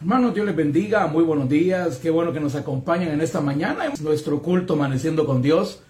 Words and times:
Hermanos, 0.00 0.32
Dios 0.32 0.46
les 0.46 0.56
bendiga, 0.56 1.06
muy 1.08 1.22
buenos 1.24 1.46
días, 1.46 1.98
qué 1.98 2.08
bueno 2.08 2.32
que 2.32 2.40
nos 2.40 2.54
acompañan 2.54 3.10
en 3.10 3.20
esta 3.20 3.42
mañana 3.42 3.84
en 3.84 4.02
nuestro 4.02 4.40
culto 4.40 4.72
Amaneciendo 4.72 5.26
con 5.26 5.42
Dios. 5.42 5.82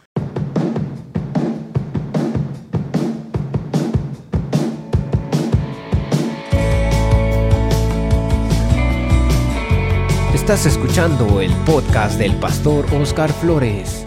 Estás 10.35 10.67
escuchando 10.67 11.41
el 11.41 11.53
podcast 11.65 12.19
del 12.19 12.35
pastor 12.41 12.87
Oscar 12.93 13.31
Flores. 13.31 14.05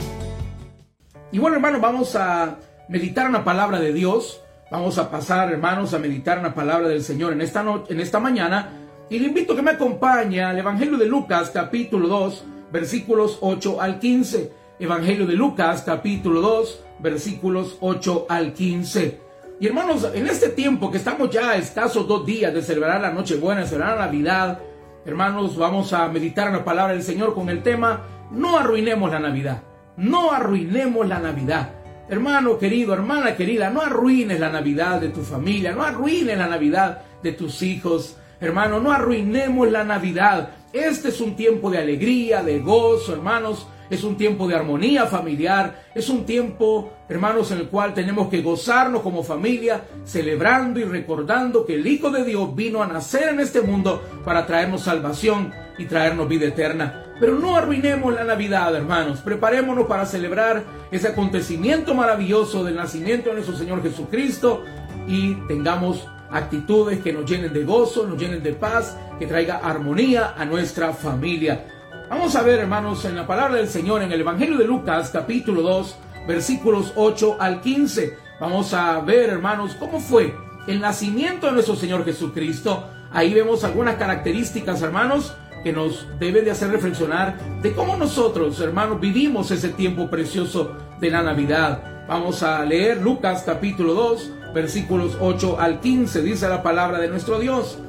Y 1.31 1.39
bueno, 1.39 1.55
hermanos, 1.55 1.79
vamos 1.79 2.13
a 2.17 2.57
meditar 2.89 3.29
una 3.29 3.45
palabra 3.45 3.79
de 3.79 3.93
Dios. 3.93 4.41
Vamos 4.69 4.97
a 4.97 5.09
pasar, 5.09 5.49
hermanos, 5.53 5.93
a 5.93 5.99
meditar 5.99 6.39
una 6.39 6.53
palabra 6.53 6.89
del 6.89 7.03
Señor 7.03 7.31
en 7.31 7.39
esta, 7.39 7.63
noche, 7.63 7.93
en 7.93 8.01
esta 8.01 8.19
mañana. 8.19 8.82
Y 9.13 9.19
le 9.19 9.27
invito 9.27 9.53
a 9.53 9.55
que 9.55 9.61
me 9.61 9.69
acompañe 9.69 10.41
al 10.41 10.57
Evangelio 10.57 10.97
de 10.97 11.05
Lucas, 11.05 11.51
capítulo 11.51 12.07
2, 12.07 12.45
versículos 12.71 13.37
8 13.41 13.79
al 13.79 13.99
15. 13.99 14.51
Evangelio 14.79 15.27
de 15.27 15.35
Lucas, 15.35 15.83
capítulo 15.85 16.41
2, 16.41 16.83
versículos 16.97 17.77
8 17.79 18.25
al 18.27 18.53
15. 18.53 19.21
Y 19.59 19.67
hermanos, 19.67 20.09
en 20.15 20.25
este 20.25 20.49
tiempo 20.49 20.89
que 20.89 20.97
estamos 20.97 21.29
ya 21.29 21.51
a 21.51 21.57
escasos 21.57 22.07
dos 22.07 22.25
días 22.25 22.55
de 22.55 22.63
celebrar 22.63 23.01
la 23.01 23.11
Nochebuena, 23.11 23.61
de 23.61 23.67
celebrar 23.67 23.99
la 23.99 24.05
Navidad, 24.07 24.61
hermanos, 25.05 25.57
vamos 25.57 25.93
a 25.93 26.07
meditar 26.07 26.47
en 26.47 26.53
la 26.53 26.65
palabra 26.65 26.93
del 26.93 27.03
Señor 27.03 27.35
con 27.35 27.49
el 27.49 27.61
tema, 27.61 28.07
no 28.31 28.57
arruinemos 28.57 29.11
la 29.11 29.19
Navidad, 29.19 29.61
no 29.95 30.31
arruinemos 30.31 31.07
la 31.07 31.19
Navidad. 31.19 31.69
Hermano 32.09 32.57
querido, 32.57 32.95
hermana 32.95 33.35
querida, 33.35 33.69
no 33.69 33.81
arruines 33.81 34.39
la 34.39 34.49
Navidad 34.49 34.99
de 34.99 35.09
tu 35.09 35.21
familia, 35.21 35.71
no 35.71 35.83
arruines 35.83 36.35
la 36.35 36.47
Navidad 36.47 37.03
de 37.21 37.31
tus 37.33 37.61
hijos. 37.61 38.17
Hermano, 38.43 38.81
no 38.81 38.91
arruinemos 38.91 39.71
la 39.71 39.85
Navidad. 39.85 40.49
Este 40.73 41.07
es 41.07 41.21
un 41.21 41.33
tiempo 41.37 41.71
de 41.71 41.77
alegría, 41.77 42.43
de 42.43 42.59
gozo, 42.59 43.13
hermanos. 43.13 43.67
Es 43.89 44.03
un 44.03 44.17
tiempo 44.17 44.49
de 44.49 44.55
armonía 44.55 45.05
familiar. 45.05 45.85
Es 45.95 46.09
un 46.09 46.25
tiempo, 46.25 46.91
hermanos, 47.07 47.51
en 47.51 47.59
el 47.59 47.69
cual 47.69 47.93
tenemos 47.93 48.27
que 48.27 48.41
gozarnos 48.41 49.01
como 49.01 49.23
familia, 49.23 49.85
celebrando 50.03 50.81
y 50.81 50.83
recordando 50.83 51.65
que 51.65 51.75
el 51.75 51.87
Hijo 51.87 52.09
de 52.09 52.25
Dios 52.25 52.53
vino 52.53 52.83
a 52.83 52.87
nacer 52.87 53.29
en 53.29 53.39
este 53.39 53.61
mundo 53.61 54.03
para 54.25 54.45
traernos 54.45 54.81
salvación 54.81 55.53
y 55.77 55.85
traernos 55.85 56.27
vida 56.27 56.47
eterna. 56.47 57.13
Pero 57.21 57.39
no 57.39 57.55
arruinemos 57.55 58.13
la 58.13 58.25
Navidad, 58.25 58.75
hermanos. 58.75 59.21
Preparémonos 59.21 59.87
para 59.87 60.05
celebrar 60.05 60.65
ese 60.91 61.07
acontecimiento 61.07 61.93
maravilloso 61.95 62.65
del 62.65 62.75
nacimiento 62.75 63.29
de 63.29 63.35
nuestro 63.35 63.55
Señor 63.55 63.81
Jesucristo 63.81 64.65
y 65.07 65.35
tengamos 65.47 66.09
actitudes 66.33 67.01
que 67.01 67.13
nos 67.13 67.29
llenen 67.29 67.53
de 67.53 67.63
gozo, 67.63 68.05
nos 68.05 68.19
llenen 68.19 68.43
de 68.43 68.53
paz, 68.53 68.97
que 69.19 69.27
traiga 69.27 69.57
armonía 69.63 70.33
a 70.37 70.43
nuestra 70.45 70.91
familia. 70.91 71.65
Vamos 72.09 72.35
a 72.35 72.41
ver, 72.41 72.59
hermanos, 72.59 73.05
en 73.05 73.15
la 73.15 73.25
palabra 73.25 73.57
del 73.57 73.69
Señor, 73.69 74.01
en 74.01 74.11
el 74.11 74.21
Evangelio 74.21 74.57
de 74.57 74.65
Lucas, 74.65 75.09
capítulo 75.11 75.61
2, 75.61 75.95
versículos 76.27 76.91
8 76.95 77.37
al 77.39 77.61
15. 77.61 78.17
Vamos 78.39 78.73
a 78.73 78.99
ver, 79.01 79.29
hermanos, 79.29 79.75
cómo 79.79 79.99
fue 79.99 80.35
el 80.67 80.81
nacimiento 80.81 81.47
de 81.47 81.53
nuestro 81.53 81.75
Señor 81.75 82.03
Jesucristo. 82.03 82.83
Ahí 83.11 83.33
vemos 83.33 83.63
algunas 83.63 83.95
características, 83.95 84.81
hermanos, 84.81 85.33
que 85.63 85.71
nos 85.71 86.07
deben 86.19 86.43
de 86.43 86.51
hacer 86.51 86.69
reflexionar 86.71 87.37
de 87.61 87.73
cómo 87.73 87.95
nosotros, 87.95 88.59
hermanos, 88.59 88.99
vivimos 88.99 89.51
ese 89.51 89.69
tiempo 89.69 90.09
precioso 90.09 90.75
de 90.99 91.09
la 91.09 91.21
Navidad. 91.21 91.92
Vamos 92.07 92.43
a 92.43 92.65
leer 92.65 92.97
Lucas 92.97 93.43
capítulo 93.45 93.93
2, 93.93 94.31
versículos 94.53 95.17
8 95.21 95.57
al 95.57 95.79
15, 95.79 96.21
dice 96.21 96.49
la 96.49 96.61
palabra 96.61 96.99
de 96.99 97.07
nuestro 97.07 97.39
Dios. 97.39 97.79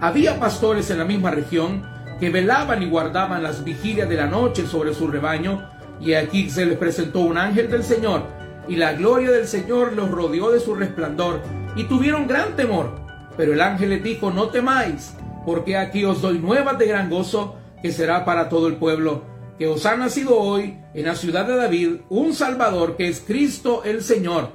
Había 0.00 0.38
pastores 0.38 0.90
en 0.90 0.98
la 0.98 1.04
misma 1.04 1.32
región 1.32 1.82
que 2.20 2.30
velaban 2.30 2.84
y 2.84 2.88
guardaban 2.88 3.42
las 3.42 3.64
vigilias 3.64 4.08
de 4.08 4.14
la 4.14 4.26
noche 4.26 4.64
sobre 4.64 4.94
su 4.94 5.08
rebaño, 5.08 5.68
y 6.00 6.14
aquí 6.14 6.50
se 6.50 6.66
les 6.66 6.78
presentó 6.78 7.18
un 7.20 7.36
ángel 7.36 7.68
del 7.68 7.82
Señor, 7.82 8.22
y 8.68 8.76
la 8.76 8.92
gloria 8.92 9.32
del 9.32 9.48
Señor 9.48 9.92
los 9.92 10.08
rodeó 10.08 10.52
de 10.52 10.60
su 10.60 10.76
resplandor, 10.76 11.40
y 11.74 11.82
tuvieron 11.84 12.28
gran 12.28 12.54
temor. 12.54 12.92
Pero 13.36 13.54
el 13.54 13.60
ángel 13.60 13.90
les 13.90 14.04
dijo, 14.04 14.30
no 14.30 14.50
temáis, 14.50 15.14
porque 15.44 15.76
aquí 15.76 16.04
os 16.04 16.22
doy 16.22 16.38
nuevas 16.38 16.78
de 16.78 16.86
gran 16.86 17.10
gozo, 17.10 17.56
que 17.82 17.90
será 17.90 18.24
para 18.24 18.48
todo 18.48 18.68
el 18.68 18.76
pueblo, 18.76 19.22
que 19.58 19.66
os 19.66 19.84
ha 19.84 19.96
nacido 19.96 20.38
hoy 20.38 20.78
en 20.98 21.06
la 21.06 21.14
ciudad 21.14 21.46
de 21.46 21.54
David 21.54 22.00
un 22.08 22.34
Salvador, 22.34 22.96
que 22.96 23.06
es 23.06 23.20
Cristo 23.20 23.82
el 23.84 24.02
Señor. 24.02 24.50